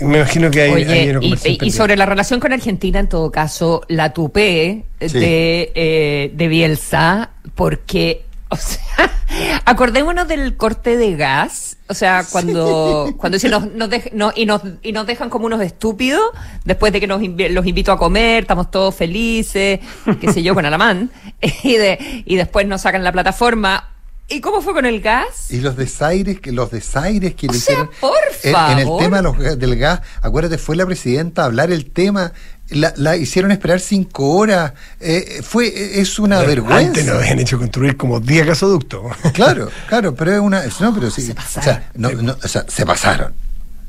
[0.02, 3.08] me imagino que hay, hay Oye, una y, y- sobre la relación con Argentina, en
[3.08, 5.18] todo caso, la tupé Sí.
[5.20, 13.12] de, eh, de Bielsa, porque, o sea, acordémonos del corte de gas, o sea, cuando,
[13.16, 16.22] cuando dicen nos, nos no- y, nos, y nos dejan como unos estúpidos,
[16.64, 19.80] después de que nos los invito a comer, estamos todos felices,
[20.20, 21.10] qué sé yo, con Alamán,
[21.62, 23.90] y, de, y después nos sacan la plataforma.
[24.28, 25.52] ¿Y cómo fue con el gas?
[25.52, 28.96] Y los desaires que los desaires que O le sea, hicieron por en, en el
[28.98, 32.32] tema del gas, acuérdate, fue la presidenta a hablar el tema,
[32.70, 36.78] la, la hicieron esperar cinco horas, eh, fue es una vergüenza.
[36.78, 39.02] Antes nos habían hecho construir como 10 gasoductos.
[39.32, 40.62] Claro, claro, pero es una.
[40.80, 41.22] No, pero sí.
[41.22, 41.64] Se o pasaron.
[41.64, 43.34] sea, no, no, o sea, se pasaron.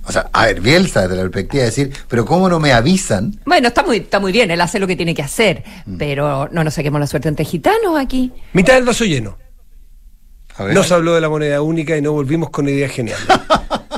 [0.06, 3.40] O sea, a ver, Bielsa, desde la perspectiva de decir, pero ¿cómo no me avisan?
[3.46, 5.64] Bueno, está muy, está muy bien, él hace lo que tiene que hacer,
[5.98, 8.32] pero no nos saquemos la suerte ante gitanos aquí.
[8.54, 9.38] Mitad del vaso lleno.
[10.56, 10.74] A ver.
[10.74, 13.26] No se habló de la moneda única y no volvimos con ideas geniales.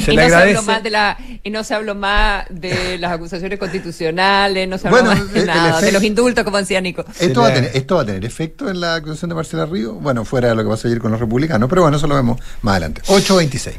[0.04, 2.98] Se y le no se habló más de la y no se habló más de
[2.98, 6.44] las acusaciones constitucionales, no se habló Bueno, más de el- el nada, de los indultos,
[6.44, 7.04] como decía Nico.
[7.18, 9.92] ¿Esto, va a tener, ¿Esto va a tener efecto en la acusación de Marcela Río?
[9.94, 12.40] Bueno, fuera de lo que pasó ayer con los republicanos, pero bueno, eso lo vemos
[12.62, 13.02] más adelante.
[13.06, 13.74] 8.26.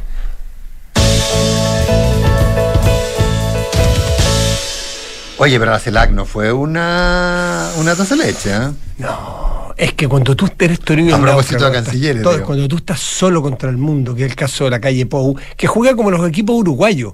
[5.40, 8.70] Oye, pero la CELAC no fue una, una taza de leche, ¿eh?
[8.98, 12.78] No, es que cuando tú eres Toribio A el propósito de cancilleres, todo- cuando tú
[12.78, 15.96] estás solo contra el mundo, que es el caso de la calle Pou, que juega
[15.96, 17.14] como los equipos uruguayos,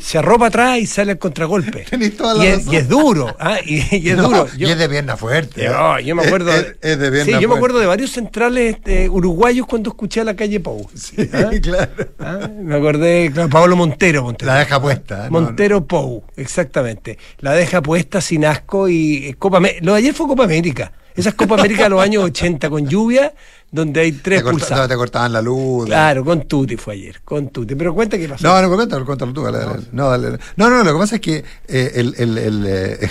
[0.00, 1.84] se arropa atrás y sale al contragolpe.
[1.94, 3.58] Y, es, y es duro, ¿ah?
[3.64, 4.46] y, y es No, duro.
[4.56, 5.62] y es de pierna fuerte.
[5.64, 5.68] ¿eh?
[5.70, 8.76] Yo, yo me acuerdo, Es, es de pierna sí, yo me acuerdo de varios centrales
[8.84, 10.86] eh, uruguayos cuando escuché a la calle Pou.
[10.94, 11.50] Sí, ¿Ah?
[11.62, 11.90] claro.
[12.18, 12.48] ¿Ah?
[12.60, 14.52] Me acordé, claro, Pablo Montero, Montero.
[14.52, 15.26] La deja puesta.
[15.26, 15.30] ¿eh?
[15.30, 17.18] No, Montero Pou, exactamente.
[17.38, 20.92] La deja puesta sin asco y eh, Copa Lo de ayer fue Copa América.
[21.16, 23.32] Esas Copa América de los años 80 con lluvia,
[23.70, 24.78] donde hay Te, tres pulsados.
[24.78, 25.86] no, te cortaban la luz.
[25.86, 27.74] Claro, con Tuti fue ayer, con Tuti.
[27.74, 28.46] Pero cuenta qué pasó.
[28.46, 29.42] No, no, cuéntalo, cuéntalo tú.
[29.44, 29.82] dale, dale.
[29.92, 30.38] No, dale.
[30.56, 33.10] no, no, lo que pasa es que eh, el, el, el, eh,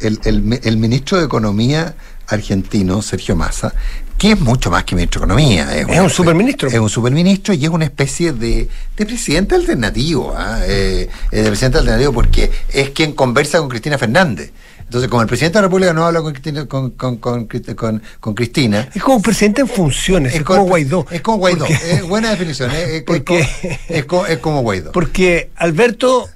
[0.00, 1.94] el- el mi- el ministro de Economía
[2.28, 3.74] argentino, Sergio Massa,
[4.16, 5.76] que es mucho más que ministro de Economía.
[5.76, 6.68] Es una un superministro.
[6.68, 10.32] Es un superministro y es una especie de, de presidente alternativo.
[10.36, 10.60] ¿ah?
[10.64, 14.52] Eh, eh, de presidente alternativo porque es quien conversa con Cristina Fernández.
[14.90, 17.76] Entonces, como el presidente de la República no habla con Cristina, con, con, con, Crist-
[17.76, 21.06] con- con Cristina, Es como un presidente en funciones, es, como Guaidó.
[21.12, 21.58] Es como Guaidó.
[21.66, 22.72] Porque- eh, buena definición.
[22.72, 24.90] es, Porque- es es como- es como Guaidó.
[24.90, 26.28] Porque Alberto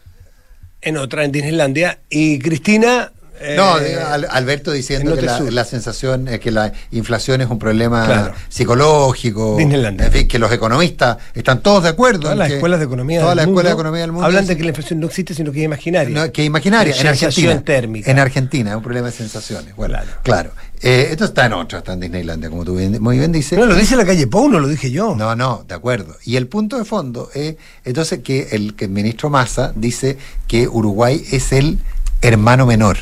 [0.83, 3.11] en otra, en Disneylandia, y Cristina.
[3.41, 7.49] Eh, No, eh, Al- Alberto diciendo en que la, sensación es que la inflación es
[7.51, 8.35] un problema Claro.
[8.49, 9.57] psicológico.
[9.57, 10.07] Disneylandia.
[10.07, 12.21] En fin, que los economistas están todos de acuerdo.
[12.21, 14.27] Todas en las escuelas de economía del mundo escuelas de economía del mundo.
[14.27, 16.15] hablan de que la inflación no existe, sino que es imaginaria.
[16.27, 17.65] no, que es imaginaria, en Sensación Argentina.
[17.65, 18.11] térmica.
[18.11, 19.75] En Argentina, es un problema de sensaciones.
[19.77, 20.11] Bueno, Claro.
[20.23, 20.51] claro.
[20.83, 23.59] Eh, esto está en otra, está en Disneylandia, como tú bien- muy bien dices.
[23.59, 25.15] No, lo dice la calle Pou, no lo dije yo.
[25.17, 26.15] No, no, de acuerdo.
[26.25, 30.69] Y el punto de fondo es, entonces, que el, que el ministro Massa dice que
[30.69, 31.79] Uruguay es el
[32.21, 32.99] hermano menor.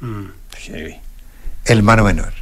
[0.00, 0.26] Mm,
[0.66, 0.96] heavy.
[1.64, 2.32] hermano menor.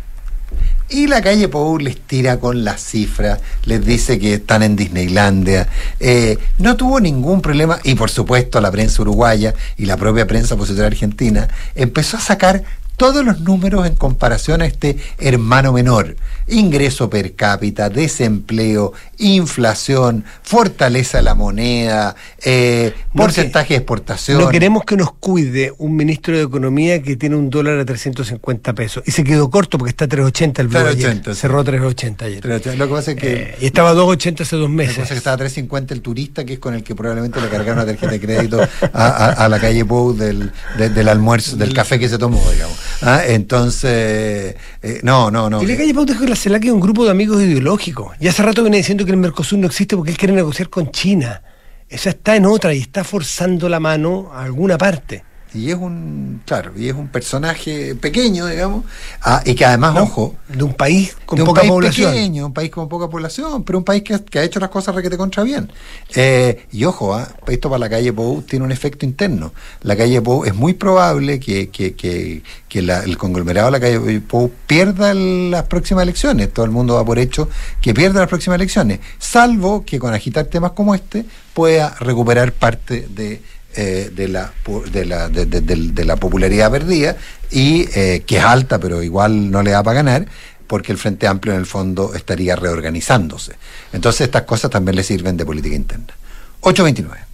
[0.88, 5.66] Y la calle Pou les tira con las cifras, les dice que están en Disneylandia.
[5.98, 10.54] Eh, no tuvo ningún problema, y por supuesto la prensa uruguaya y la propia prensa
[10.54, 12.62] opositora argentina empezó a sacar
[12.96, 16.16] todos los números en comparación a este hermano menor.
[16.46, 24.38] Ingreso per cápita, desempleo, inflación, fortaleza de la moneda, eh, porcentaje que- de exportación.
[24.40, 28.72] No queremos que nos cuide un ministro de Economía que tiene un dólar a 350
[28.74, 29.02] pesos.
[29.06, 31.36] Y se quedó corto porque está a 380 el blue 380, ayer.
[31.40, 32.40] Cerró a 380 ayer.
[32.42, 33.32] Pero Lo que pasa es que...
[33.32, 34.94] Eh, y estaba a 280 hace dos La meses.
[34.94, 37.48] cosa es que estaba a 350 el turista, que es con el que probablemente le
[37.48, 41.56] cargaron una tarjeta de crédito a, a- a la calle Pou del, de- del almuerzo,
[41.56, 42.76] del café que se tomó, digamos.
[43.02, 45.62] Ah, Entonces, eh, no, no, no.
[45.62, 48.16] Y la calle Pau dijo que la CELAC es un grupo de amigos ideológicos.
[48.20, 50.90] Y hace rato viene diciendo que el Mercosur no existe porque él quiere negociar con
[50.90, 51.42] China.
[51.88, 55.22] esa está en otra y está forzando la mano a alguna parte.
[55.54, 58.84] Y es un, claro, y es un personaje pequeño, digamos,
[59.22, 62.12] ah, y que además, ojo, de un país con de un poca país población.
[62.12, 64.94] pequeño, un país con poca población, pero un país que, que ha hecho las cosas
[64.96, 65.70] requete contra bien.
[66.16, 69.52] Eh, y ojo, ah, esto para la calle Pou tiene un efecto interno.
[69.82, 73.80] La calle Pou es muy probable que, que, que, que la- el conglomerado de la
[73.80, 76.52] calle Pou pierda las próximas elecciones.
[76.52, 77.48] Todo el mundo va por hecho
[77.80, 83.06] que pierda las próximas elecciones, salvo que con agitar temas como este pueda recuperar parte
[83.08, 83.40] de
[83.76, 84.52] eh, de, la,
[84.92, 87.16] de, la, de, la popularidad perdida
[87.50, 90.26] y eh, que es alta pero igual no le da para ganar
[90.66, 93.52] porque el Frente Amplio en el fondo estaría reorganizándose.
[93.92, 96.14] Entonces estas cosas también le sirven de política interna.
[96.60, 97.26] 829.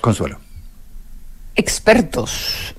[0.00, 0.38] Consuelo.
[1.56, 2.73] Expertos Experto.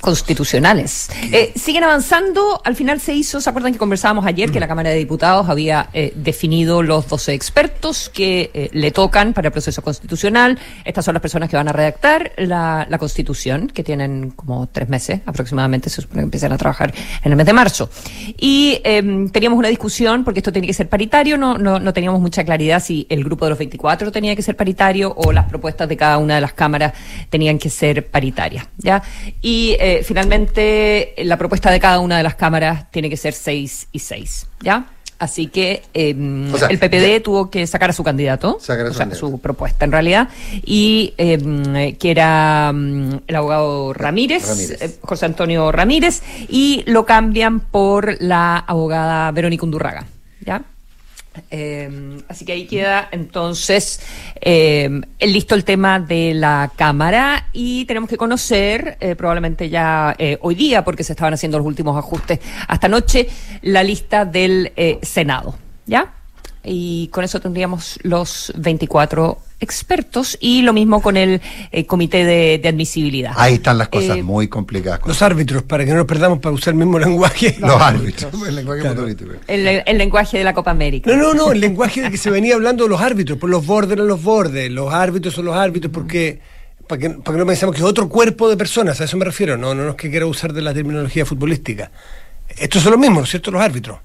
[0.00, 1.08] Constitucionales.
[1.32, 2.60] Eh, siguen avanzando.
[2.64, 5.88] Al final se hizo, ¿se acuerdan que conversábamos ayer que la Cámara de Diputados había
[5.92, 10.58] eh, definido los 12 expertos que eh, le tocan para el proceso constitucional?
[10.84, 14.88] Estas son las personas que van a redactar la, la Constitución, que tienen como tres
[14.88, 17.90] meses aproximadamente, se supone que empiezan a trabajar en el mes de marzo.
[18.38, 22.20] Y eh, teníamos una discusión, porque esto tenía que ser paritario, no, no, no teníamos
[22.20, 25.88] mucha claridad si el grupo de los 24 tenía que ser paritario o las propuestas
[25.88, 26.92] de cada una de las cámaras
[27.28, 28.66] tenían que ser paritarias.
[28.78, 29.02] ¿ya?
[29.40, 33.32] Y eh, finalmente eh, la propuesta de cada una de las cámaras tiene que ser
[33.34, 34.46] 6 y 6.
[34.62, 34.86] ¿ya?
[35.18, 36.14] Así que eh,
[36.52, 38.96] O sea, el PPD ya- tuvo que sacar a su candidato, Sacar a o su
[38.96, 39.28] sea, candidato.
[39.28, 40.28] su propuesta en realidad,
[40.64, 44.80] y eh, que era mm, el abogado Ramírez, Ramírez.
[44.80, 50.06] eh, José Antonio Ramírez, y lo cambian por la abogada Verónica Undurraga.
[50.46, 50.62] ¿Ya?
[51.50, 54.00] Eh, así que ahí queda entonces
[54.40, 60.38] el- listo el tema de la Cámara y tenemos que conocer, eh, probablemente ya eh,
[60.42, 63.28] hoy día, porque se estaban haciendo los últimos ajustes hasta anoche,
[63.62, 65.54] la lista del eh, Senado.
[65.86, 66.14] ¿Ya?
[66.62, 72.58] Y con eso tendríamos los 24 expertos y lo mismo con el eh, comité de,
[72.58, 73.32] de admisibilidad.
[73.36, 75.00] Ahí están las cosas Eh, muy complicadas.
[75.06, 77.56] Los árbitros, para que no nos perdamos para usar el mismo lenguaje.
[77.60, 78.32] los árbitros.
[78.46, 79.06] El lenguaje Claro.
[79.06, 81.10] el, el lenguaje de la Copa América.
[81.10, 83.64] No, no, no, el lenguaje de que se venía hablando de los árbitros, por los
[83.66, 86.40] bordes eran los bordes, los árbitros son los árbitros, porque
[86.86, 89.24] para que, para que no pensemos que es otro cuerpo de personas, a eso me
[89.24, 91.90] refiero, no, no, no es que quiera usar de la terminología futbolística.
[92.58, 93.50] Estos son los mismos, ¿no es cierto?
[93.50, 93.98] Los árbitros.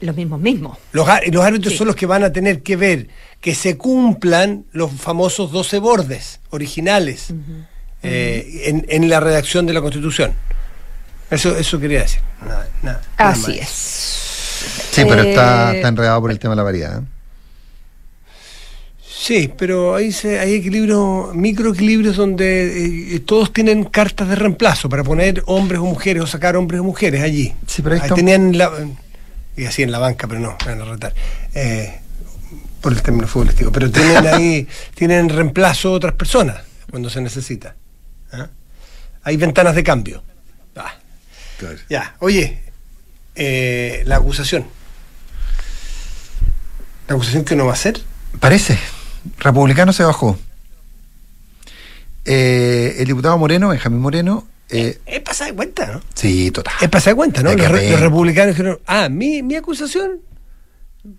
[0.00, 0.76] Los mismos mismos.
[0.92, 1.78] Los, los árbitros Sí.
[1.78, 3.08] son los que van a tener que ver
[3.40, 7.28] que se cumplan los famosos 12 bordes originales
[8.02, 10.32] eh, en, en la redacción de la Constitución.
[11.30, 12.20] Eso, eso quería decir.
[12.82, 13.68] Nada, Así es.
[14.90, 16.98] Sí, pero está, Eh, está enredado por el tema de la variedad.
[17.02, 17.04] ¿eh?
[19.06, 25.02] Sí, pero hay, se- hay equilibrios, microequilibrios donde eh, todos tienen cartas de reemplazo para
[25.02, 27.54] poner hombres o mujeres o sacar hombres o mujeres allí.
[27.66, 28.70] Sí, pero ahí Ahí está- tenían la,
[29.56, 31.14] y así en la banca, pero no, van a retar.
[31.54, 32.00] Eh,
[32.80, 37.76] por el término futbolístico, pero tienen ahí, tienen reemplazo otras personas cuando se necesita.
[38.32, 38.48] ¿ah?
[39.22, 40.22] Hay ventanas de cambio.
[40.76, 40.94] Ah,
[41.88, 42.62] ya, oye,
[43.34, 44.66] eh, la acusación.
[47.08, 48.00] ¿La acusación que no va a ser?
[48.40, 48.78] Parece.
[49.38, 50.38] Republicano se bajó.
[52.24, 56.00] Eh, el diputado Moreno, Benjamín Moreno, eh, Es pasada de cuenta, ¿no?
[56.14, 56.74] sí, total.
[56.80, 57.52] Es pasada de cuenta, ¿no?
[57.54, 57.90] Los, re- ver.
[57.92, 60.20] los republicanos dijeron, ah, mi, mi acusación.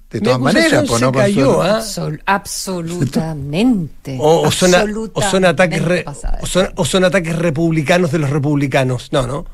[0.10, 1.62] De mi todas maneras, pues no cayó, Consuelo?
[1.62, 1.80] ¿ah?
[1.80, 4.18] Absol- absolutamente.
[4.22, 8.12] O, o son, a- o son ataques re- Absolutamente o son, o son ataques republicanos
[8.12, 9.12] de los republicanos.
[9.12, 9.46] No, no.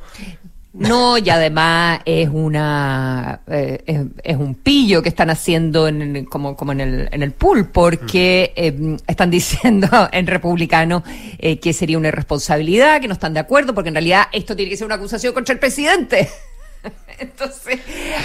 [0.74, 6.56] No, y además es una eh, es, es un pillo que están haciendo en, como,
[6.56, 11.04] como en el en el pool, porque eh, están diciendo en republicano
[11.38, 14.70] eh, que sería una irresponsabilidad, que no están de acuerdo, porque en realidad esto tiene
[14.70, 16.28] que ser una acusación contra el presidente.
[17.18, 17.78] Entonces,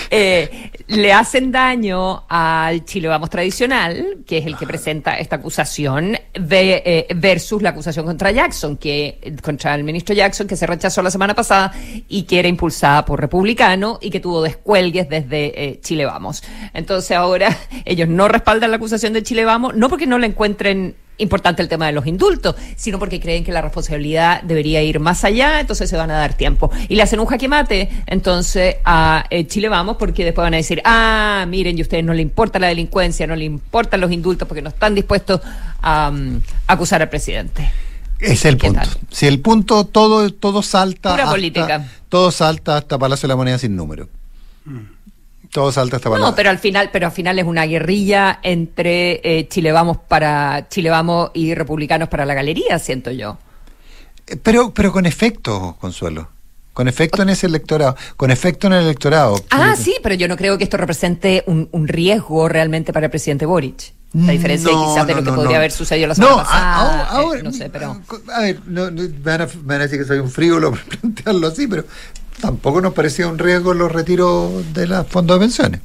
[0.09, 6.17] eh, le hacen daño al Chile Vamos tradicional, que es el que presenta esta acusación,
[6.39, 11.03] ve- eh, versus la acusación contra Jackson, que contra el ministro Jackson, que se rechazó
[11.03, 11.71] la semana pasada
[12.07, 16.43] y que era impulsada por republicano y que tuvo descuelgues desde eh, Chile Vamos.
[16.73, 20.95] Entonces ahora ellos no respaldan la acusación de Chile Vamos, no porque no la encuentren
[21.17, 25.23] importante el tema de los indultos, sino porque creen que la responsabilidad debería ir más
[25.23, 26.71] allá, entonces se van a dar tiempo.
[26.87, 30.57] Y le hacen un jaque mate, entonces, a eh, Chile Vamos, porque después van a
[30.57, 34.11] decir, ah, miren, y a ustedes no le importa la delincuencia, no le importan los
[34.11, 35.41] indultos, porque no están dispuestos
[35.81, 37.71] a mm, acusar al presidente.
[38.19, 38.81] Ese es el ¿Qué punto.
[38.81, 38.89] tal?
[39.11, 41.11] Si el punto, todo, todo salta.
[41.11, 41.87] Pura hasta- política.
[42.09, 44.07] Todo salta hasta Palacio de la Moneda sin número.
[45.57, 46.29] Todo salta hasta Palacio.
[46.29, 50.67] No, pero al final, pero al final es una guerrilla entre eh, Chile Vamos para
[50.69, 53.39] Chile Vamos y republicanos para la galería, siento yo.
[54.27, 56.29] Eh, Pero, pero con efecto, Consuelo.
[56.73, 59.43] con efecto en ese electorado, con efecto en el electorado.
[59.49, 63.09] Ah, sí, pero yo no creo que esto represente un, un riesgo realmente para el
[63.09, 63.93] presidente Boric.
[64.13, 67.05] La diferencia No, quizás de no, lo que no, podría haber sucedido la semana pasada.
[67.09, 67.99] ahora, eh, no sé, pero.
[68.31, 70.69] A ver, no, no, me, van a, me van a decir que soy un frívolo
[70.69, 71.83] por plantearlo así, pero
[72.39, 75.81] tampoco nos parecía un riesgo los retiros de los fondos de pensiones.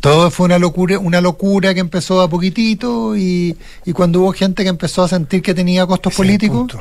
[0.00, 4.62] Todo fue una locura, una locura que empezó a poquitito y, y cuando hubo gente
[4.62, 6.72] que empezó a sentir que tenía costos Ese políticos,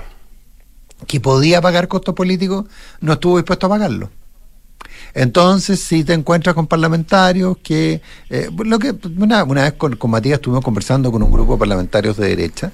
[1.07, 2.65] que podía pagar costos políticos,
[3.01, 4.09] no estuvo dispuesto a pagarlo.
[5.13, 10.11] Entonces, si te encuentras con parlamentarios que, eh, lo que una, una vez con, con
[10.11, 12.71] Matías estuvimos conversando con un grupo de parlamentarios de derecha,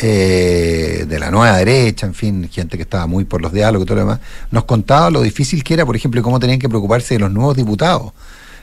[0.00, 3.86] eh, de la nueva derecha, en fin, gente que estaba muy por los diálogos y
[3.86, 7.14] todo lo demás, nos contaba lo difícil que era, por ejemplo, cómo tenían que preocuparse
[7.14, 8.12] de los nuevos diputados,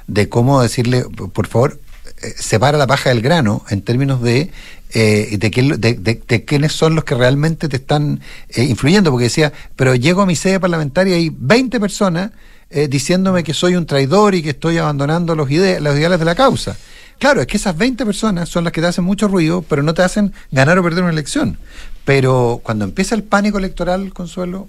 [0.07, 1.79] de cómo decirle, por favor,
[2.21, 4.51] eh, separa la paja del grano en términos de
[4.91, 9.25] eh, de, de, de- de quiénes son los que realmente te están eh, influyendo, porque
[9.25, 12.31] decía, pero llego a mi sede parlamentaria y hay 20 personas
[12.71, 16.25] eh, diciéndome que soy un traidor y que estoy abandonando los, ide- los ideales de
[16.25, 16.75] la causa.
[17.19, 19.93] Claro, es que esas 20 personas son las que te hacen mucho ruido, pero no
[19.93, 21.57] te hacen ganar o perder una elección.
[22.05, 24.67] Pero cuando empieza el pánico electoral, Consuelo,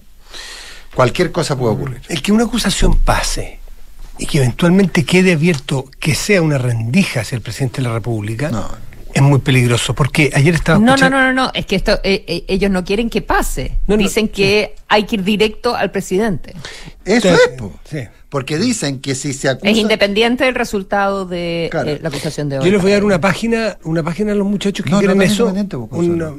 [0.95, 2.03] cualquier cosa puede ocurrir.
[2.09, 3.59] El que una acusación pase
[4.19, 8.51] y que eventualmente quede abierto que sea una rendija hacia el presidente de la República
[8.51, 8.69] No.
[9.15, 9.95] es muy peligroso.
[9.95, 12.71] Porque ayer estaba No, no, escuchando- no, no, no, es que esto eh, eh, ellos
[12.71, 13.79] no quieren que pase.
[13.87, 16.55] No, no, Dicen que hay que ir directo al presidente.
[17.05, 17.73] Eso es, po.
[17.89, 18.01] sí.
[18.31, 19.69] Porque dicen que si se acusa...
[19.69, 21.91] Es independiente del resultado de Claro.
[21.91, 22.65] eh, la acusación de hoy.
[22.65, 25.01] Yo les voy a dar una página, una página a los muchachos que No, no,
[25.01, 25.47] quieren no es eso.
[25.49, 26.33] una-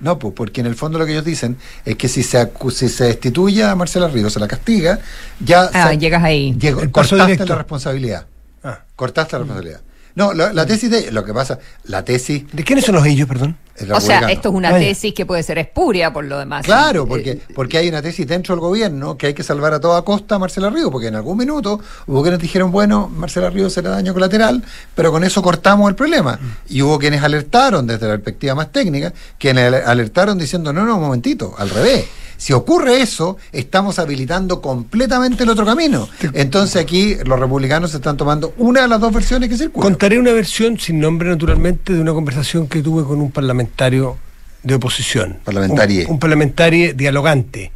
[0.00, 2.70] No, pues porque en el fondo lo que ellos dicen es que si se acu-
[2.70, 4.98] si se destituye a Marcela Ríos, se la castiga,
[5.44, 6.56] ya Ah, se- llegas ahí.
[6.58, 8.26] llegó- El paso cortaste la responsabilidad.
[8.64, 8.80] Ah.
[8.96, 9.80] Cortaste la responsabilidad.
[10.20, 13.26] No, la, la tesis de lo que pasa, la tesis ¿De quiénes son los ellos,
[13.26, 13.56] perdón?
[13.90, 16.66] O sea, esto es una tesis que puede ser espuria por lo demás.
[16.66, 20.02] Claro, porque, porque hay una tesis dentro del gobierno que hay que salvar a toda
[20.02, 23.88] costa a Marcela Ríos, porque en algún minuto hubo quienes dijeron, bueno, Marcela Ríos será
[23.88, 24.62] daño colateral,
[24.94, 26.38] pero con eso cortamos el problema.
[26.68, 30.96] Y hubo quienes alertaron desde la perspectiva más técnica, quienes ale- alertaron diciendo, no, no,
[30.96, 32.04] un momentito, al revés.
[32.40, 36.08] Si ocurre eso, estamos habilitando completamente el otro camino.
[36.32, 39.90] Entonces aquí los republicanos están tomando una de las dos versiones que circulan.
[39.90, 44.16] Contaré una versión sin nombre, naturalmente, de una conversación que tuve con un parlamentario
[44.62, 45.40] de oposición.
[45.44, 46.06] Parlamentarie.
[46.06, 47.72] Un, un parlamentario dialogante.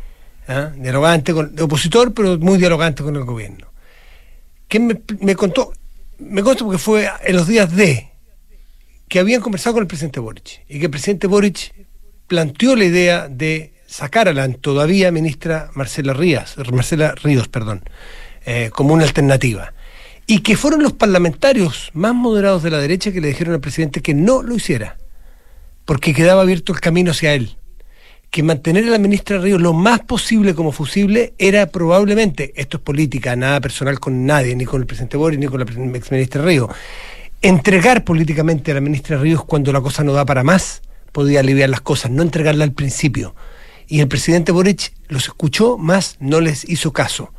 [0.48, 0.70] ¿ah?
[0.74, 3.66] Dialogante, con, de opositor, pero muy dialogante con el gobierno.
[4.66, 5.74] Que me, me contó,
[6.18, 8.12] me contó porque fue en los días de
[9.08, 11.74] que habían conversado con el presidente Boric y que el presidente Boric
[12.28, 17.84] planteó la idea de sacar a la todavía ministra Marcela Ríos, Marcela Ríos, perdón,
[18.44, 19.72] eh, como una alternativa.
[20.26, 24.02] Y que fueron los parlamentarios más moderados de la derecha que le dijeron al presidente
[24.02, 24.96] que no lo hiciera,
[25.84, 27.56] porque quedaba abierto el camino hacia él.
[28.30, 32.82] Que mantener a la ministra Ríos lo más posible como fusible era probablemente, esto es
[32.82, 36.42] política, nada personal con nadie, ni con el presidente Boris, ni con la pre- exministra
[36.42, 36.68] Ríos,
[37.42, 41.70] entregar políticamente a la ministra Ríos cuando la cosa no da para más, podía aliviar
[41.70, 43.36] las cosas, no entregarla al principio.
[43.86, 47.32] Y el presidente Boric los escuchó, más no les hizo caso.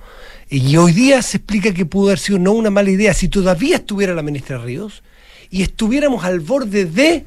[0.50, 3.78] Y hoy día se explica que pudo haber sido no una mala idea si todavía
[3.78, 5.02] estuviera la ministra Ríos
[5.50, 7.26] y estuviéramos al borde de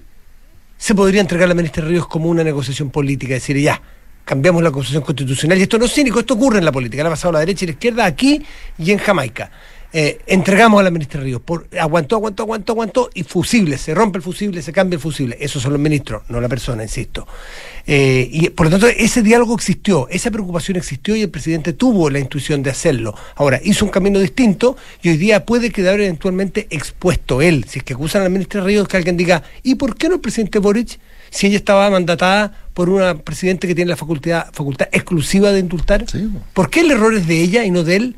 [0.76, 3.82] se podría entregar la ministra Ríos como una negociación política, decir ya,
[4.24, 7.08] cambiamos la constitución constitucional, y esto no es cínico, esto ocurre en la política, le
[7.08, 8.42] ha pasado a la derecha y la izquierda aquí
[8.78, 9.50] y en Jamaica.
[9.90, 14.18] Eh, entregamos a la ministra Ríos, por, aguantó, aguantó, aguantó, aguantó, y fusible, se rompe
[14.18, 15.38] el fusible, se cambia el fusible.
[15.40, 17.26] Esos son los ministros, no la persona, insisto.
[17.86, 22.10] Eh, y por lo tanto, ese diálogo existió, esa preocupación existió y el presidente tuvo
[22.10, 23.14] la intuición de hacerlo.
[23.34, 27.64] Ahora, hizo un camino distinto y hoy día puede quedar eventualmente expuesto él.
[27.66, 30.16] Si es que acusan a la ministra Ríos, que alguien diga, ¿y por qué no
[30.16, 30.98] el presidente Boric?
[31.30, 36.04] Si ella estaba mandatada por una presidente que tiene la facultad, facultad exclusiva de indultar,
[36.10, 36.42] Sí, po.
[36.52, 38.16] ¿por qué el error es de ella y no de él?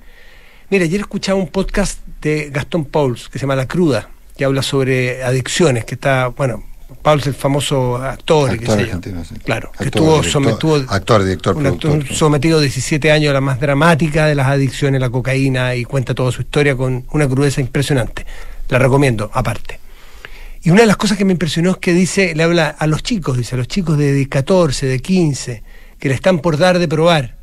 [0.71, 4.63] Mira, ayer escuchaba un podcast de Gastón Pauls que se llama La Cruda, que habla
[4.63, 6.65] sobre adicciones, que está, bueno,
[7.03, 9.35] Pauls el famoso actor, Actor argentino, sí.
[9.45, 12.17] Claro, que estuvo director- sometido, actor, director, un actor productor.
[12.17, 16.31] sometido 17 años a la más dramática de las adicciones, la cocaína, y cuenta toda
[16.33, 18.27] su historia con una crudeza impresionante.
[18.69, 19.79] La recomiendo, aparte.
[20.63, 23.03] Y una de las cosas que me impresionó es que dice, le habla a los
[23.03, 25.63] chicos, dice, a los chicos de 14, de 15,
[25.99, 27.37] que le están por dar de probar.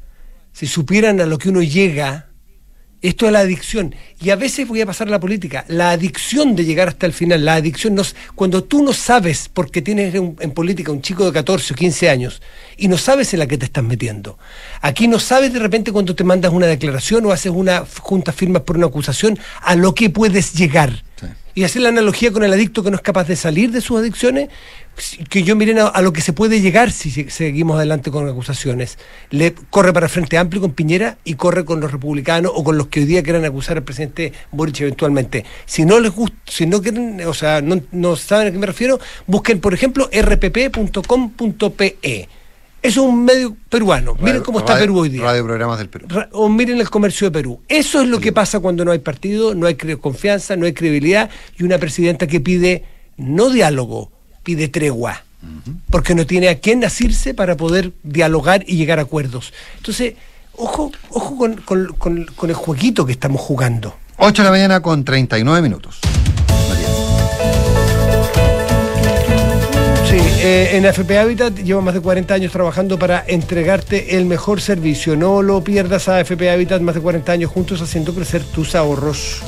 [0.53, 2.26] Si supieran a lo que uno llega,
[3.01, 3.95] esto es la adicción.
[4.19, 5.65] Y a veces voy a pasar a la política.
[5.67, 8.03] La adicción de llegar hasta el final, la adicción, no,
[8.35, 12.09] cuando tú no sabes, porque tienes un- en política un chico de 14 o 15
[12.09, 12.41] años,
[12.77, 14.37] y no sabes en la que te estás metiendo.
[14.81, 18.63] Aquí no sabes de repente cuando te mandas una declaración o haces una junta firmas
[18.63, 21.03] por una acusación, a lo que puedes llegar.
[21.57, 23.97] Y hacer la analogía con el adicto que no es capaz de salir de sus
[23.97, 24.49] adicciones,
[25.27, 28.99] que yo miren a, lo que se puede llegar si seguimos adelante con acusaciones.
[29.31, 32.89] Le corre para Frente Amplio con Piñera y corre con los republicanos o con los
[32.89, 35.45] que hoy día quieran acusar al presidente Boric eventualmente.
[35.65, 38.99] Si no les gusta, si no quieren, o sea, no saben a qué me refiero,
[39.25, 41.97] busquen, por ejemplo, rpp.com.pe
[42.87, 44.15] es un medio peruano.
[44.19, 45.23] miren cómo está Perú hoy día.
[45.23, 46.07] Radio Programas del Perú.
[46.31, 47.59] o miren el comercio de Perú.
[47.67, 51.29] Eso es lo que pasa cuando no hay partido, no hay confianza, no hay credibilidad
[51.57, 52.83] y una presidenta que pide
[53.17, 54.11] no diálogo,
[54.43, 55.23] pide tregua.
[55.91, 59.53] Porque no tiene a quién asirse para poder dialogar y llegar a acuerdos.
[59.77, 60.15] Entonces,
[60.53, 63.95] ojo, ojo con, con el jueguito que estamos jugando.
[64.17, 65.99] 8 de la mañana con 39 minutos.
[70.19, 75.15] Eh, en AFP Habitat llevo más de 40 años trabajando para entregarte el mejor servicio.
[75.15, 79.41] No lo pierdas a AFP Habitat, más de 40 años juntos haciendo crecer tus ahorros.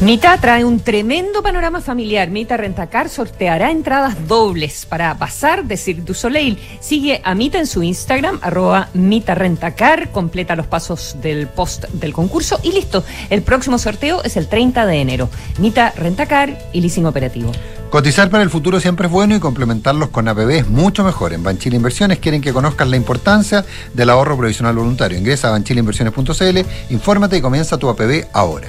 [0.00, 2.30] Mita trae un tremendo panorama familiar.
[2.30, 6.58] Mita Rentacar sorteará entradas dobles para pasar de Cirque du Soleil.
[6.80, 12.14] Sigue a Mita en su Instagram, arroba Mita Rentacar, completa los pasos del post del
[12.14, 13.04] concurso y listo.
[13.28, 15.28] El próximo sorteo es el 30 de enero.
[15.58, 17.52] Mita Rentacar y leasing operativo.
[17.90, 21.32] Cotizar para el futuro siempre es bueno y complementarlos con APB es mucho mejor.
[21.32, 23.64] En Banchile Inversiones quieren que conozcas la importancia
[23.94, 25.18] del ahorro provisional voluntario.
[25.18, 26.58] Ingresa a banchileinversiones.cl,
[26.90, 28.68] infórmate y comienza tu APB ahora.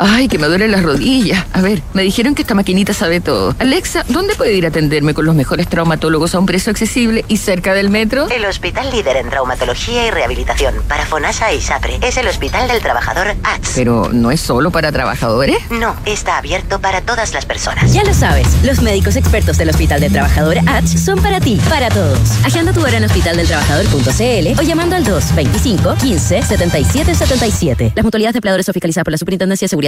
[0.00, 1.44] Ay, que me duele las rodillas.
[1.52, 3.56] A ver, me dijeron que esta maquinita sabe todo.
[3.58, 7.38] Alexa, ¿dónde puedo ir a atenderme con los mejores traumatólogos a un precio accesible y
[7.38, 8.28] cerca del metro?
[8.30, 12.80] El hospital líder en traumatología y rehabilitación para FONASA y SAPRE es el Hospital del
[12.80, 13.72] Trabajador ATS.
[13.74, 15.58] Pero, ¿no es solo para trabajadores?
[15.70, 17.92] No, está abierto para todas las personas.
[17.92, 21.88] Ya lo sabes, los médicos expertos del Hospital del Trabajador ATS son para ti, para
[21.88, 22.20] todos.
[22.44, 27.92] Agenda tu hora en hospitaldeltrabajador.cl o llamando al 225 15 77 77.
[27.96, 29.87] Las mutualidades de empleadores son fiscalizadas por la Superintendencia de Seguridad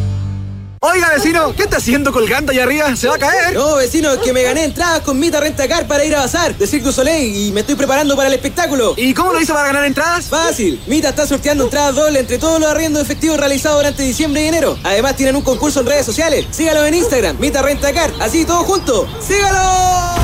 [0.83, 2.95] Oiga, vecino, ¿qué está haciendo colgando allá arriba?
[2.95, 3.53] ¿Se va a caer?
[3.53, 6.65] No, vecino, es que me gané entradas con Mita Rentacar para ir a bazar de
[6.65, 8.95] Cirque du Soleil y me estoy preparando para el espectáculo.
[8.97, 10.25] ¿Y cómo lo hizo para ganar entradas?
[10.25, 10.81] Fácil.
[10.87, 14.75] Mita está sorteando entradas doble entre todos los arriendos efectivos realizados durante diciembre y enero.
[14.83, 16.47] Además, tienen un concurso en redes sociales.
[16.49, 18.11] Sígalo en Instagram, Mita Rentacar.
[18.19, 19.07] Así, todo junto.
[19.19, 20.20] ¡Sígalo!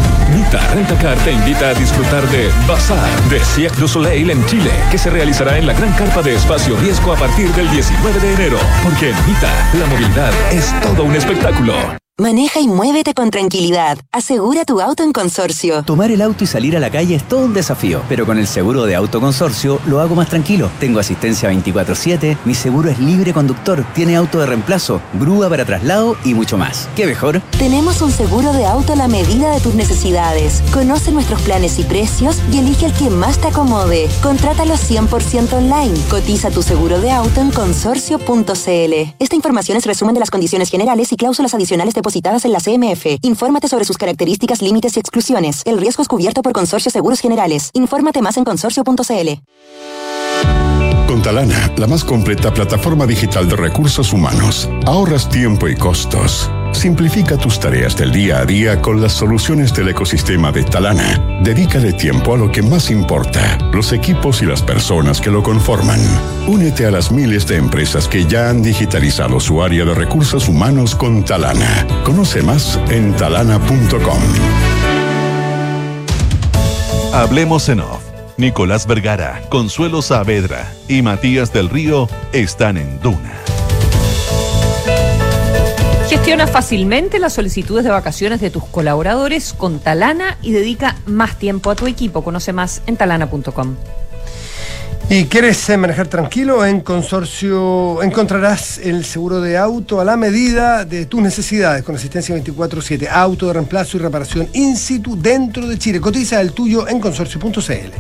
[0.47, 4.97] Mita Rentacar te invita a disfrutar de Bazar de Cirque du Soleil en Chile, que
[4.97, 8.57] se realizará en la gran carpa de espacio riesgo a partir del 19 de enero.
[8.81, 12.06] Porque en Mita, la movilidad es todo un espectáculo.
[12.19, 13.99] Maneja y muévete con tranquilidad.
[14.11, 15.83] Asegura tu auto en consorcio.
[15.83, 18.47] Tomar el auto y salir a la calle es todo un desafío, pero con el
[18.47, 20.71] seguro de auto consorcio lo hago más tranquilo.
[20.79, 26.17] Tengo asistencia 24/7, mi seguro es libre conductor, tiene auto de reemplazo, grúa para traslado
[26.25, 26.89] y mucho más.
[26.95, 27.39] ¿Qué mejor?
[27.59, 30.63] Tenemos un seguro de auto a la medida de tus necesidades.
[30.73, 34.09] Conoce nuestros planes y precios y elige el que más te acomode.
[34.23, 35.93] Contrátalo 100% online.
[36.09, 39.13] Cotiza tu seguro de auto en consorcio.cl.
[39.19, 42.59] Esta información es resumen de las condiciones generales y cláusulas adicionales de depositadas en la
[42.59, 43.19] CMF.
[43.21, 45.61] Infórmate sobre sus características, límites y exclusiones.
[45.65, 47.69] El riesgo es cubierto por Consorcio Seguros Generales.
[47.73, 49.41] Infórmate más en consorcio.cl.
[51.07, 54.69] Contalana, la más completa plataforma digital de recursos humanos.
[54.85, 56.49] Ahorras tiempo y costos.
[56.71, 61.39] Simplifica tus tareas del día a día con las soluciones del ecosistema de Talana.
[61.41, 65.99] Dedícale tiempo a lo que más importa, los equipos y las personas que lo conforman.
[66.47, 70.95] Únete a las miles de empresas que ya han digitalizado su área de recursos humanos
[70.95, 71.87] con Talana.
[72.03, 74.21] Conoce más en talana.com.
[77.13, 78.03] Hablemos en off.
[78.37, 83.46] Nicolás Vergara, Consuelo Saavedra y Matías del Río están en Duna.
[86.09, 91.69] Gestiona fácilmente las solicitudes de vacaciones de tus colaboradores con Talana y dedica más tiempo
[91.69, 92.23] a tu equipo.
[92.23, 93.75] Conoce más en talana.com.
[95.09, 96.65] ¿Y quieres eh, manejar tranquilo?
[96.65, 102.35] En Consorcio encontrarás el seguro de auto a la medida de tus necesidades con asistencia
[102.37, 105.99] 24-7, auto de reemplazo y reparación in situ dentro de Chile.
[105.99, 107.91] Cotiza el tuyo en consorcio.cl.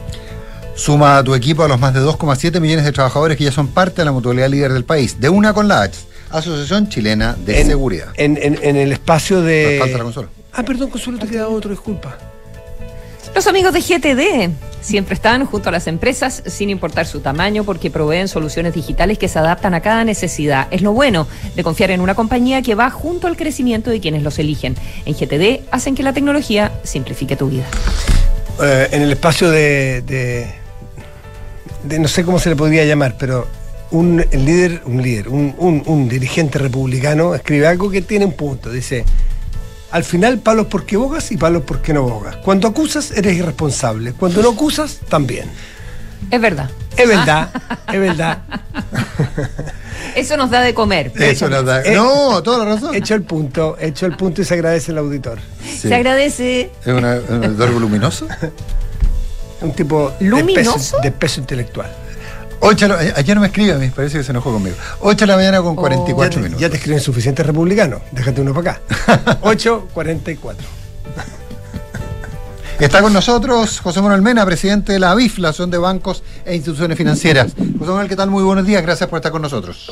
[0.75, 3.67] Suma a tu equipo a los más de 2,7 millones de trabajadores que ya son
[3.67, 5.19] parte de la mutualidad líder del país.
[5.19, 8.07] De una con la H, Asociación Chilena de En- Seguridad.
[8.15, 9.77] En, en- en el espacio de.
[9.79, 10.27] Falta la consola.
[10.53, 12.17] Ah, perdón, Consuelo, te queda otro, disculpa.
[13.35, 14.49] Los amigos de GTD
[14.81, 19.27] siempre están junto a las empresas sin importar su tamaño porque proveen soluciones digitales que
[19.27, 20.67] se adaptan a cada necesidad.
[20.71, 24.23] Es lo bueno de confiar en una compañía que va junto al crecimiento de quienes
[24.23, 24.75] los eligen.
[25.05, 27.65] En GTD hacen que la tecnología simplifique tu vida.
[28.63, 30.47] Eh, en el espacio de, de,
[31.83, 33.47] de- no sé cómo se le podría llamar, pero
[33.91, 38.69] un líder, un líder, un, un- un dirigente republicano escribe algo que tiene un punto.
[38.71, 39.05] Dice,
[39.91, 42.37] al final palos porque bogas y palos porque no bogas.
[42.37, 45.49] Cuando acusas eres irresponsable, cuando no acusas también.
[46.31, 46.69] Es verdad.
[46.97, 47.49] Es verdad,
[47.93, 48.39] es verdad.
[50.15, 51.11] Eso nos da de comer.
[51.15, 52.95] Eso nos da- No, toda la razón.
[52.95, 55.37] Hecho el punto, hecho el punto y se agradece el auditor.
[55.63, 55.87] Sí.
[55.89, 56.71] Se agradece.
[56.81, 58.27] ¿Es una- un auditor luminoso?
[59.61, 60.73] Un tipo de ¿Luminoso?
[60.77, 61.91] peso, de peso intelectual.
[62.59, 64.75] Ocho, de la- ayer no me escribe a mí, parece que se enojó conmigo.
[65.01, 66.61] 8 de la mañana con 44 ya te, minutos.
[66.61, 68.01] Ya te escriben suficientes republicanos.
[68.11, 68.81] Déjate uno para acá.
[69.43, 70.55] 8.44.
[72.79, 76.55] Está con nosotros José Manuel Mena, presidente de la ABIF, la Asociación de Bancos e
[76.55, 77.53] Instituciones Financieras.
[77.55, 78.29] José Manuel, ¿qué tal?
[78.29, 79.91] Muy buenos días, gracias por estar con nosotros.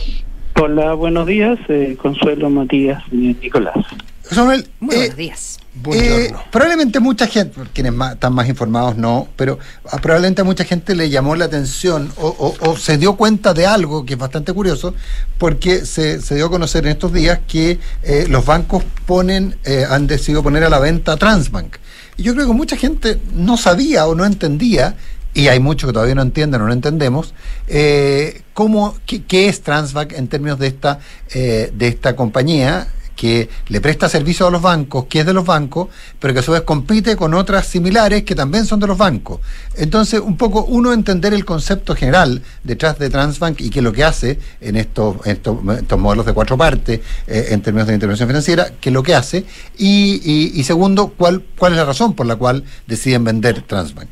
[0.61, 3.75] Hola, buenos días, eh, Consuelo, Matías y Nicolás.
[4.23, 5.59] José Manuel, Muy eh, buenos días.
[5.93, 9.59] Eh, probablemente mucha gente, quienes más- están más informados no, pero
[10.01, 13.65] probablemente a mucha gente le llamó la atención o, o- o se dio cuenta de
[13.65, 14.93] algo que es bastante curioso,
[15.37, 19.85] porque se, se dio a conocer en estos días que eh, los bancos ponen, eh,
[19.89, 21.75] han decidido poner a la venta Transbank.
[22.17, 24.95] Y yo creo que mucha gente no sabía o no entendía,
[25.33, 27.33] y hay muchos que todavía no entienden o no entendemos,
[27.67, 30.99] eh, cómo, qué, qué es Transbank en términos de esta,
[31.33, 35.87] de esta compañía que le presta servicio a los bancos, que es de los bancos,
[36.19, 39.39] pero que a su vez compite con otras similares que también son de los bancos.
[39.75, 43.93] Entonces, un poco uno entender el concepto general detrás de Transbank y qué es lo
[43.93, 48.27] que hace en estos, estos, estos modelos de cuatro partes eh, en términos de intervención
[48.27, 49.45] financiera, qué es lo que hace,
[49.77, 54.09] y, y- y segundo, cuál, cuál es la razón por la cual deciden vender Transbank.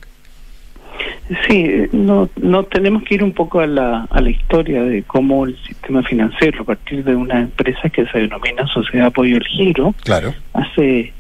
[1.48, 5.46] Sí, no, no tenemos que ir un poco a la, a la historia de cómo
[5.46, 9.96] el sistema financiero, a partir de una empresa que se denomina Sociedad Apoyo el Giro,
[10.04, 10.34] Claro.
[10.54, 11.14] hace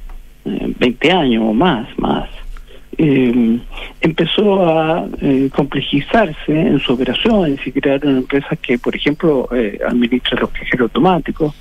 [0.46, 2.30] eh, 20 años o más, más,
[2.98, 3.60] eh,
[4.02, 9.80] empezó a eh, complejizarse en su operación y se crearon empresas que, por ejemplo, eh,
[9.88, 11.56] administran los cajeros automáticos,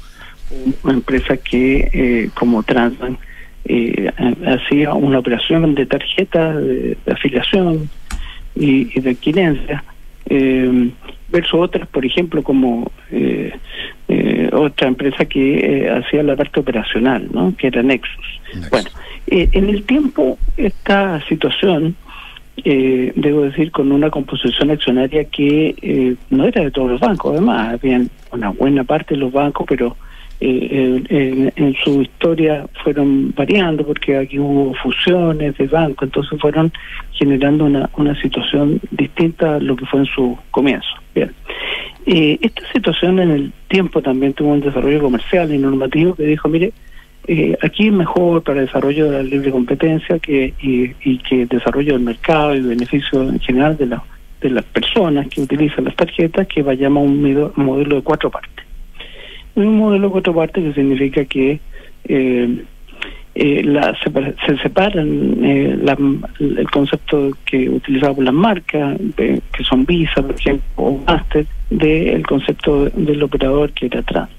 [0.82, 3.18] una empresa que, eh, como Transbank,
[3.64, 7.88] eh, ha- hacía una operación de tarjeta de, de afiliación
[8.54, 9.84] y, y de adquirencia,
[10.26, 10.90] eh,
[11.30, 13.52] versus otras, por ejemplo, como eh,
[14.08, 17.54] eh, otra empresa que eh, hacía la parte operacional, ¿no?
[17.56, 18.40] que era Nexus.
[18.70, 18.90] Bueno,
[19.26, 21.96] eh, en el tiempo esta situación,
[22.64, 27.74] debo decir, con una composición accionaria que eh, no era de todos los bancos, además,
[27.74, 29.96] habían una buena parte de los bancos, pero
[30.44, 36.72] eh, en, su historia fueron variando porque aquí hubo fusiones de bancos, entonces fueron
[37.12, 40.88] generando una, una situación distinta a lo que fue en su comienzo.
[41.14, 41.32] Bien.
[42.06, 46.48] Eh, esta situación en el tiempo también tuvo un desarrollo comercial y normativo que dijo,
[46.48, 46.72] mire,
[47.28, 51.48] eh, aquí es mejor para el desarrollo de la libre competencia que y, que el
[51.48, 54.02] desarrollo del mercado y beneficio en general de, la,
[54.40, 58.71] de las personas que utilizan las tarjetas que vayamos a un modelo de cuatro partes.
[59.54, 61.60] Un modelo de cuatro partes que significa que
[62.04, 62.64] eh,
[63.34, 65.78] eh, la se separan eh,
[66.40, 71.46] el concepto que utilizaba por las marcas, de- que son Visa, por ejemplo, o Master,
[71.70, 74.30] del concepto del operador que era Trans.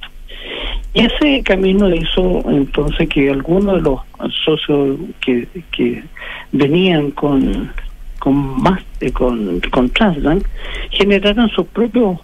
[0.94, 4.00] Y ese camino hizo entonces que algunos de los
[4.46, 6.04] socios que, que
[6.52, 7.72] venían con
[8.20, 8.82] con más
[9.14, 10.46] con, con Transbank
[10.92, 12.18] generaron sus propias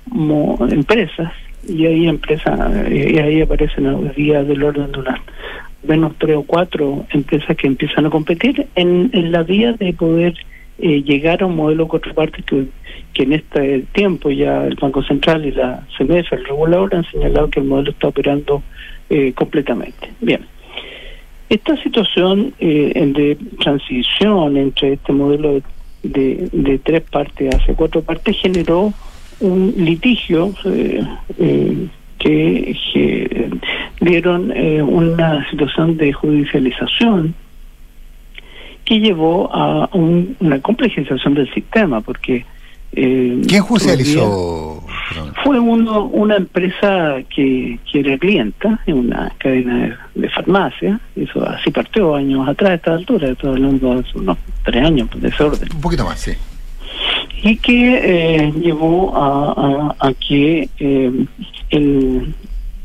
[0.72, 1.32] empresas
[1.68, 5.20] y ahí empresa y ahí aparecen hoy día del orden de unas
[5.84, 10.36] menos tres o cuatro empresas que empiezan a competir en, en la vía de poder
[10.82, 12.66] eh, llegar a un modelo contraparte que,
[13.14, 17.50] que en este tiempo ya el Banco Central y la CMF, el regulador, han señalado
[17.50, 18.64] que el modelo está operando
[19.10, 20.10] eh, completamente.
[20.22, 20.46] Bien.
[21.50, 25.62] Esta situación eh, de transición entre este modelo
[26.04, 28.94] de, de tres partes hacia cuatro partes generó
[29.40, 31.04] un litigio eh,
[31.38, 31.88] eh,
[32.18, 33.50] que, que,
[34.02, 37.34] dieron eh, una situación de judicialización
[38.86, 42.46] que llevó a un, una complejización del sistema, porque...
[42.94, 44.84] Eh, ¿Quién judicializó?
[45.44, 51.48] Fue uno, una empresa que, que era clienta en una cadena de, de, farmacia, eso
[51.48, 55.44] así partió años atrás a esta altura, estoy hablando de unos tres años de ese
[55.44, 55.70] orden.
[55.72, 56.32] Un poquito más, sí
[57.42, 61.26] y que eh, llevó a, a, que eh,
[61.70, 62.34] el,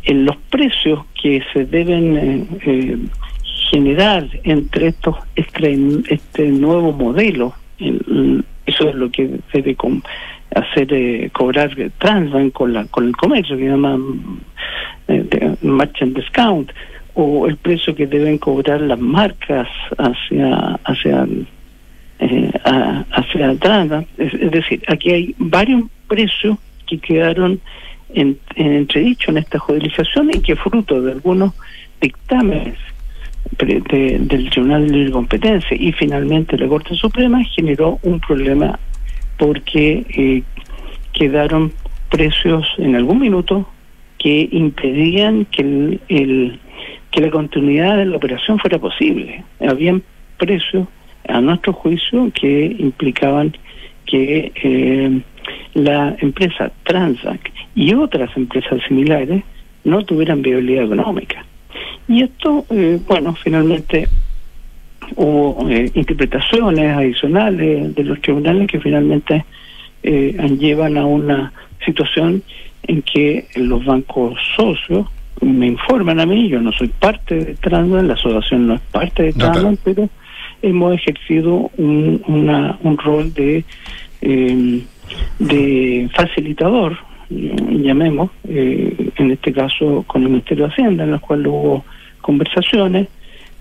[0.04, 2.98] en los precios que se deben eh, eh
[3.70, 5.76] generar entre estos este,
[6.08, 9.76] este nuevo modelo el, eso es lo que debe
[10.54, 13.98] hacer eh, cobrar Transbank con la con el comercio que llama
[15.08, 16.70] eh, merchant discount
[17.14, 21.26] o el precio que deben cobrar las marcas hacia hacia
[22.18, 24.06] eh, a, hacia atrás.
[24.18, 27.60] Es, decir, aquí hay varios precios que quedaron
[28.14, 31.52] en, en en esta judicialización y que fruto de algunos
[32.00, 32.76] dictámenes
[33.58, 38.78] de, de, del Tribunal de Competencia y finalmente la Corte Suprema generó un problema
[39.38, 40.42] porque eh,
[41.12, 41.72] quedaron
[42.10, 43.68] precios en algún minuto
[44.18, 46.60] que impedían que el, el
[47.10, 49.44] que la continuidad de la operación fuera posible.
[49.60, 50.02] Habían
[50.36, 50.88] precios
[51.28, 53.56] a nuestro juicio que implicaban
[54.06, 55.20] que eh,
[55.74, 59.42] la empresa Transac y otras empresas similares
[59.84, 61.44] no tuvieran viabilidad económica.
[62.08, 64.08] Y esto, eh, bueno, finalmente
[65.16, 69.44] hubo eh, interpretaciones adicionales de los tribunales que finalmente
[70.02, 71.52] eh, llevan a una
[71.84, 72.42] situación
[72.84, 75.06] en que los bancos socios
[75.40, 79.24] me informan a mí, yo no soy parte de Transbank, la asociación no es parte
[79.24, 80.08] de Transbank, no, pero
[80.64, 83.64] hemos ejercido un, una, un rol de,
[84.22, 84.82] eh,
[85.38, 86.96] de facilitador,
[87.30, 91.84] llamemos, eh, en este caso con el Ministerio de Hacienda, en el cual hubo
[92.20, 93.08] conversaciones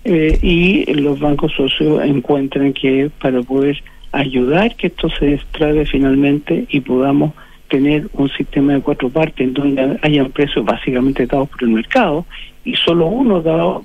[0.04, 3.82] eh, y los bancos socios encuentran que para poder
[4.12, 7.32] ayudar que esto se extrae finalmente y podamos
[7.68, 12.26] tener un sistema de cuatro partes en donde hayan precios básicamente dados por el mercado
[12.64, 13.82] y solo uno dado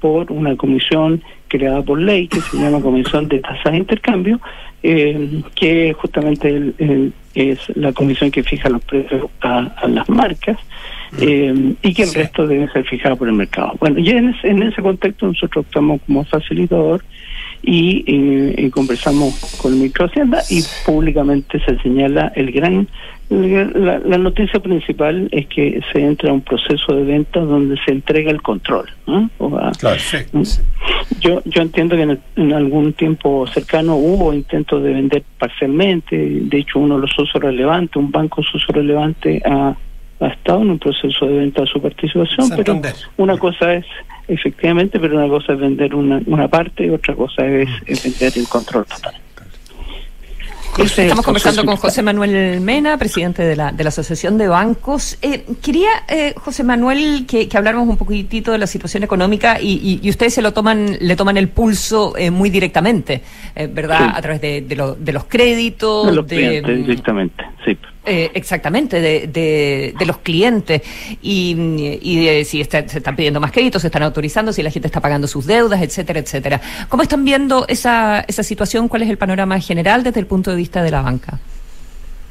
[0.00, 1.22] por una comisión
[1.52, 4.40] creada por ley que se llama Comisión de Tasas de Intercambio,
[4.82, 10.08] eh, que justamente el, el, es la comisión que fija los precios a, a las
[10.08, 10.56] marcas
[11.20, 12.18] eh, y que el sí.
[12.18, 13.74] resto debe ser fijado por el mercado.
[13.78, 17.04] Bueno, y en ese, en ese contexto nosotros estamos como facilitador
[17.62, 22.88] y, eh, y conversamos con el Hacienda y públicamente se señala el gran
[23.32, 27.92] la, la, noticia principal es que se entra a un proceso de venta donde se
[27.92, 28.90] entrega el control.
[29.06, 29.30] ¿no?
[29.38, 30.60] O a, claro, sí, sí.
[31.20, 36.16] Yo, yo entiendo que en, el, en, algún tiempo cercano hubo intentos de vender parcialmente.
[36.16, 39.76] De hecho, uno de los socios relevantes, un banco socio relevante, ha,
[40.20, 42.46] ha estado en un proceso de venta de su participación.
[42.48, 42.92] Santander.
[42.94, 43.86] Pero una cosa es,
[44.28, 48.32] efectivamente, pero una cosa es vender una, una parte y otra cosa es, es vender
[48.36, 49.14] el control total.
[50.78, 55.18] Estamos conversando con José Manuel Mena, presidente de la, de la Asociación de Bancos.
[55.20, 59.72] Eh, quería, eh, José Manuel, que, que, habláramos un poquitito de la situación económica y,
[59.72, 63.22] y, y ustedes se lo toman, le toman el pulso eh, muy directamente,
[63.54, 63.98] eh, ¿verdad?
[63.98, 64.12] Sí.
[64.14, 66.06] A través de, de, lo, de, los créditos.
[66.06, 66.28] De los mm,
[66.84, 67.76] directamente, sí.
[68.04, 69.28] Eh, exactamente, de,
[69.96, 70.82] de, los clientes
[71.22, 71.54] y,
[72.02, 74.88] y de si está, se están pidiendo más créditos, se están autorizando, si la gente
[74.88, 76.60] está pagando sus deudas, etcétera, etcétera.
[76.88, 78.88] ¿Cómo están viendo esa, esa situación?
[78.88, 81.38] ¿Cuál es el panorama general desde el punto de vista de la banca?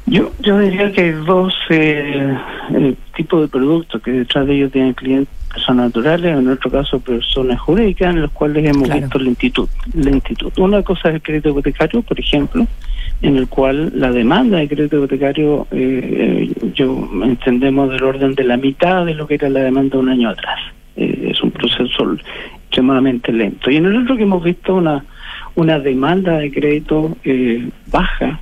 [0.07, 2.35] Yo, yo diría que hay dos eh,
[3.15, 7.59] tipos de productos que detrás de ellos tienen clientes personas naturales, en nuestro caso personas
[7.59, 9.01] jurídicas, en los cuales hemos claro.
[9.01, 10.51] visto lentitud, lentitud.
[10.57, 12.67] Una cosa es el crédito hipotecario, por ejemplo,
[13.21, 18.57] en el cual la demanda de crédito hipotecario, eh, yo entendemos del orden de la
[18.57, 20.59] mitad de lo que era la demanda un año atrás.
[20.95, 22.17] Eh, es un proceso
[22.63, 23.69] extremadamente lento.
[23.69, 25.03] Y en el otro que hemos visto una,
[25.55, 28.39] una demanda de crédito eh, baja,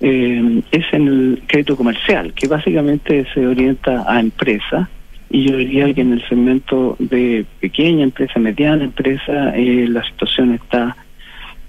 [0.00, 4.88] eh, es en el crédito comercial, que básicamente se orienta a empresas.
[5.30, 10.54] Y yo diría que en el segmento de pequeña empresa, mediana empresa, eh, la situación
[10.54, 10.96] está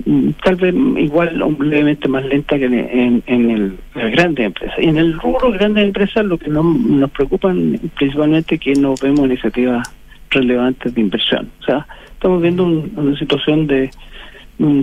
[0.05, 4.47] mm, tal vez igual o levemente más lenta que en, en, en el, las grandes
[4.47, 4.75] empresas.
[4.79, 8.95] Y en el rubro grandes empresas lo que no, nos preocupan principalmente es que no
[9.01, 9.87] vemos iniciativas
[10.31, 11.49] relevantes de inversión.
[11.61, 13.91] O sea, estamos viendo un- una situación de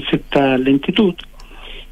[0.08, 1.14] cierta lentitud.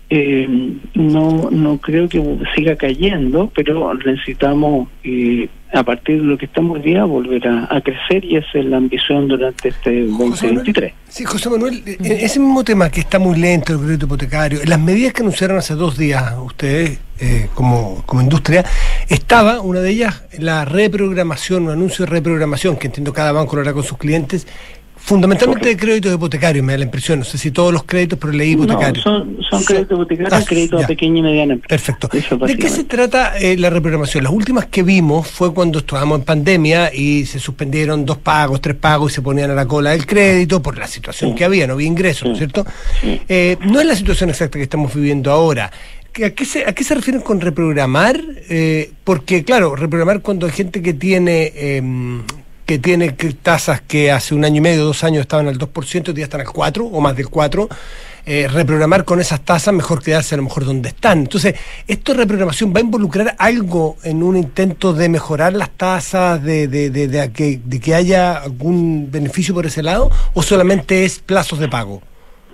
[0.08, 0.46] Eh,
[0.94, 2.22] no no creo que
[2.54, 7.66] siga cayendo, pero necesitamos, eh, a partir de lo que estamos hoy día, volver a,
[7.74, 10.92] a crecer y esa es la ambición durante este 2023.
[11.08, 14.78] Sí, José Manuel, eh, ese mismo tema que está muy lento, el crédito hipotecario, las
[14.78, 18.64] medidas que anunciaron hace dos días ustedes eh, como, como industria,
[19.08, 23.62] estaba una de ellas la reprogramación, un anuncio de reprogramación que entiendo cada banco lo
[23.62, 24.46] hará con sus clientes,
[25.06, 28.32] fundamentalmente de créditos hipotecarios, me da la impresión, no sé si todos los créditos, pero
[28.32, 29.04] leí No, hipotecarios.
[29.04, 31.68] son, son créditos hipotecarios, Ah, créditos a pequeña y mediana empresa.
[31.68, 32.08] Perfecto.
[32.12, 34.24] Eso ¿De qué se trata eh, la reprogramación?
[34.24, 38.74] Las últimas que vimos fue cuando estábamos en pandemia y se suspendieron dos pagos, tres
[38.76, 41.74] pagos y se ponían a la cola del crédito por la situación que había, no
[41.74, 42.66] había ingresos, ¿no es cierto?
[43.28, 45.70] Eh, no es la situación exacta que estamos viviendo ahora.
[46.12, 48.20] ¿Qué- ¿A qué se, a qué se refieren con reprogramar?
[48.48, 51.52] Eh, porque, claro, reprogramar cuando hay gente que tiene...
[52.66, 53.12] que tiene
[53.42, 56.40] tasas que hace un año y medio, dos años estaban al 2%, hoy día están
[56.40, 57.68] al 4 o más del 4,
[58.26, 61.20] eh, reprogramar con esas tasas, mejor quedarse a lo mejor donde están.
[61.20, 61.54] Entonces,
[61.86, 66.66] ¿esto de reprogramación va a involucrar algo en un intento de mejorar las tasas, de,
[66.66, 71.60] de, de, de que, que haya algún beneficio por ese lado, o solamente es plazos
[71.60, 72.02] de pago?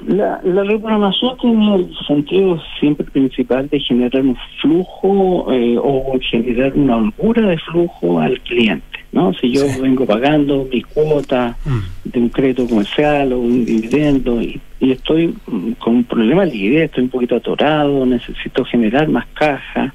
[0.06, 6.74] La, la reprogramación tiene el sentido siempre principal de generar un flujo eh, o generar
[6.74, 9.01] una holgura de flujo al cliente.
[9.12, 9.32] ¿No?
[9.34, 11.56] Si yo vengo pagando mi cuota
[12.04, 16.52] de un crédito comercial o un dividendo y, y estoy mm, con un problema de
[16.52, 19.94] liquidez, estoy un poquito atorado, necesito generar más caja,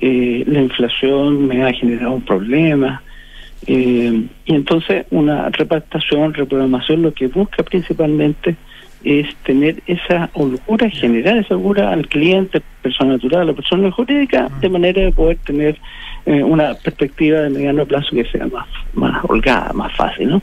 [0.00, 3.02] eh, la inflación me ha generado un problema.
[3.66, 8.56] Eh, y entonces una repactación, reprogramación, lo que busca principalmente
[9.04, 14.50] es tener esa holgura, generar esa holgura al cliente, persona natural, a la persona jurídica,
[14.60, 15.78] de manera de poder tener
[16.26, 20.28] eh, una perspectiva de mediano plazo que sea más, más holgada, más fácil.
[20.28, 20.42] ¿no?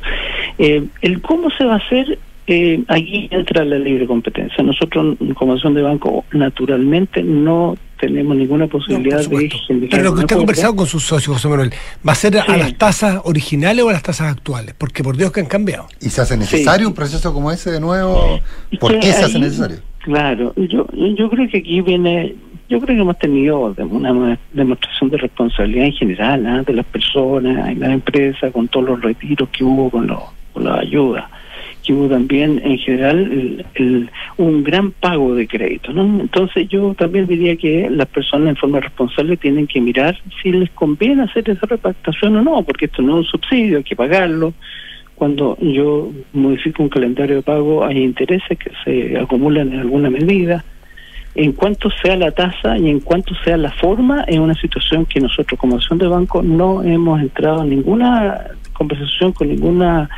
[0.58, 2.18] Eh, el cómo se va a hacer,
[2.48, 4.64] eh, aquí entra la libre competencia.
[4.64, 10.20] Nosotros, como acción de banco, naturalmente no tenemos ninguna posibilidad de generar Pero lo que
[10.22, 11.72] usted ha conversado con sus socios, José Manuel,
[12.06, 14.76] ¿va a ser a las tasas originales o a las tasas actuales?
[14.78, 15.88] Porque por Dios que han cambiado.
[16.02, 18.42] ¿Y se hace necesario un proceso como ese de nuevo?
[18.80, 19.78] ¿Por qué se hace ahí- necesario?
[20.00, 22.36] Claro, yo, yo creo que aquí viene,
[22.74, 26.64] yo creo que hemos tenido una demostración de responsabilidad en general ¿ah?
[26.66, 30.20] de las personas, en las empresas, con todos los retiros que hubo con, los
[30.54, 31.30] con la ayuda,
[31.84, 35.94] que hubo también en general el- un gran pago de crédito.
[35.94, 36.22] ¿no?
[36.22, 40.72] Entonces yo también diría que las personas en forma responsable tienen que mirar si les
[40.72, 44.54] conviene hacer esa repactación o no, porque esto no es un subsidio, hay que pagarlo
[45.14, 50.66] cuando yo modifico un calendario de pago hay intereses que se acumulan en alguna medida.
[51.36, 55.20] En cuanto sea la tasa y en cuanto sea la forma, es una situación que
[55.20, 58.42] nosotros como acción de banco no hemos entrado en ninguna
[58.74, 60.10] conversación con ninguna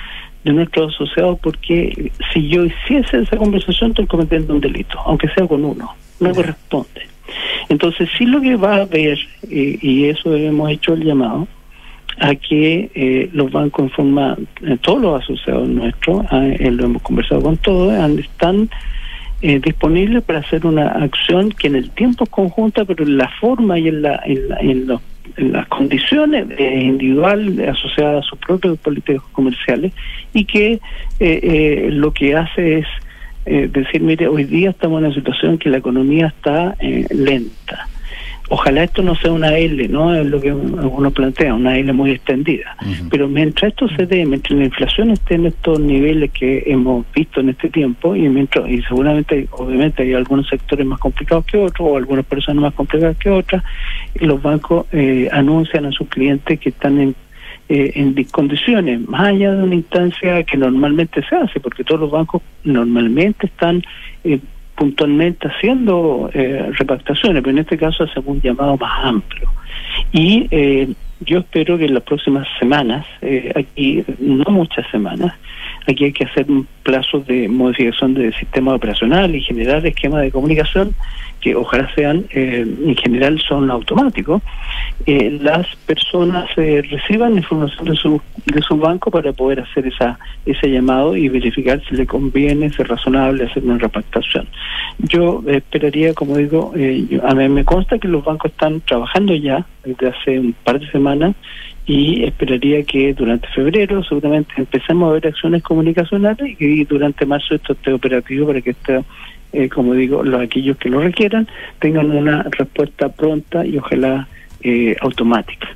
[0.43, 5.47] de nuestros asociados porque si yo hiciese esa conversación estoy cometiendo un delito, aunque sea
[5.47, 7.07] con uno, no corresponde.
[7.70, 9.18] Entonces sí lo que va a haber,
[9.49, 11.47] eh, y eso hemos hecho el llamado,
[12.20, 16.86] a que eh, los bancos en forma, eh, todos los asociados nuestros, ah, eh, lo
[16.86, 18.70] hemos conversado con todos, están
[19.47, 23.29] eh, disponibles para hacer una acción que en el tiempo es conjunta, pero en la
[23.41, 25.01] forma y en, la, en, los-
[25.37, 29.91] las condiciones eh, individual eh, asociadas a sus propios políticos comerciales
[30.33, 30.79] y que eh,
[31.19, 32.87] eh, lo que hace es
[33.45, 37.87] eh, decir, mire, hoy día estamos en una situación que la economía está eh, lenta.
[38.49, 40.13] Ojalá esto no sea una L, ¿no?
[40.13, 42.77] Es lo que algunos plantean, una L muy extendida.
[43.09, 47.39] Pero mientras esto se dé, mientras la inflación esté en estos niveles que hemos visto
[47.39, 51.87] en este tiempo, y mientras y seguramente, obviamente, hay algunos sectores más complicados que otros,
[51.87, 53.63] o algunas personas más complicadas que otras,
[54.13, 57.15] y los bancos eh, anuncian a sus clientes que están en
[57.67, 62.11] eh, en discondiciones, más allá de una instancia que normalmente se hace, porque todos los
[62.11, 63.81] bancos normalmente están
[64.23, 64.39] eh,
[64.76, 69.49] puntualmente haciendo eh, repactaciones, pero en este caso hacemos un llamado más amplio.
[70.11, 70.89] Y eh,
[71.22, 75.34] yo espero que en las próximas semanas, eh, aquí no muchas semanas,
[75.88, 80.32] aquí hay que hacer un plazo de modificación del sistema operacional y generar esquemas de
[80.32, 80.95] comunicación
[81.41, 84.41] que ojalá sean, eh, en general son automáticos,
[85.05, 90.18] eh, las personas eh, reciban información de su, de su banco para poder hacer esa
[90.45, 94.47] ese llamado y verificar si le conviene, si es razonable hacer una repactación.
[94.99, 99.66] Yo esperaría, como digo, eh, a mí me consta que los bancos están trabajando ya
[99.86, 101.36] desde hace un par de semanas
[101.86, 107.55] y esperaría que durante febrero seguramente empecemos a ver acciones comunicacionales y que durante marzo
[107.55, 109.03] esto esté operativo para que esta
[109.55, 111.47] eh, como digo, los aquellos que lo requieran
[111.79, 114.27] tengan una respuesta pronta y ojalá
[114.61, 115.69] eh, automática.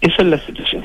[0.00, 0.82] Esa es la situación.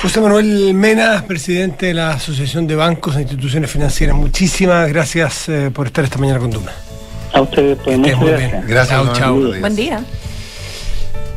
[0.00, 5.70] José Manuel Mena, presidente de la Asociación de Bancos e Instituciones Financieras, muchísimas gracias eh,
[5.70, 6.72] por estar esta mañana con Duna.
[7.34, 8.50] A ustedes, pues, muchas muy bien.
[8.50, 8.66] gracias.
[8.68, 9.36] Gracias, Chao.
[9.60, 10.02] Buen día.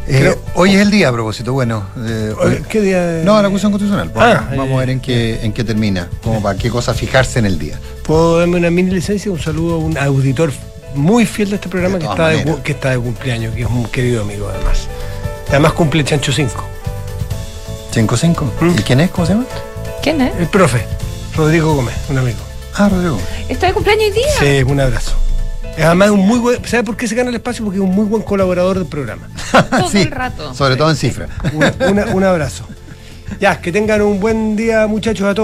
[0.10, 1.84] Eh, hoy es el día a propósito, bueno.
[2.06, 3.02] eh, hoy- ¿Qué día?
[3.06, 4.10] de- No, la acusación constitucional.
[4.12, 7.40] pues, Ah, vamos a ver en qué, en qué termina, como para qué cosa fijarse
[7.40, 7.78] en el día.
[8.04, 9.30] ¿Puedo darme una mini licencia?
[9.32, 10.52] Un saludo a un auditor
[10.96, 13.68] muy fiel de este programa De que está, de, que está de cumpleaños, que es
[13.70, 14.88] un querido amigo además.
[15.50, 16.64] Además cumple Chancho 5.
[17.94, 18.46] 5-5.
[18.78, 19.12] ¿Y quién es?
[19.12, 19.46] ¿Cómo se llama?
[20.02, 20.36] ¿Quién es?
[20.40, 20.86] El profe,
[21.36, 22.38] Rodrigo Gómez, un amigo.
[22.76, 23.18] Ah, Rodrigo.
[23.50, 24.32] ¿Está de cumpleaños hoy día?
[24.40, 25.14] Sí, un abrazo.
[25.78, 26.66] Es además un muy buen.
[26.66, 27.64] ¿Sabe por qué se gana el espacio?
[27.64, 29.30] Porque es un muy buen colaborador del programa.
[29.70, 30.54] Todo Sí, el rato.
[30.54, 31.28] Sobre todo en cifra.
[31.54, 32.66] Un, una- un abrazo.
[33.40, 35.36] Ya, que tengan un buen día, muchachos, a todos.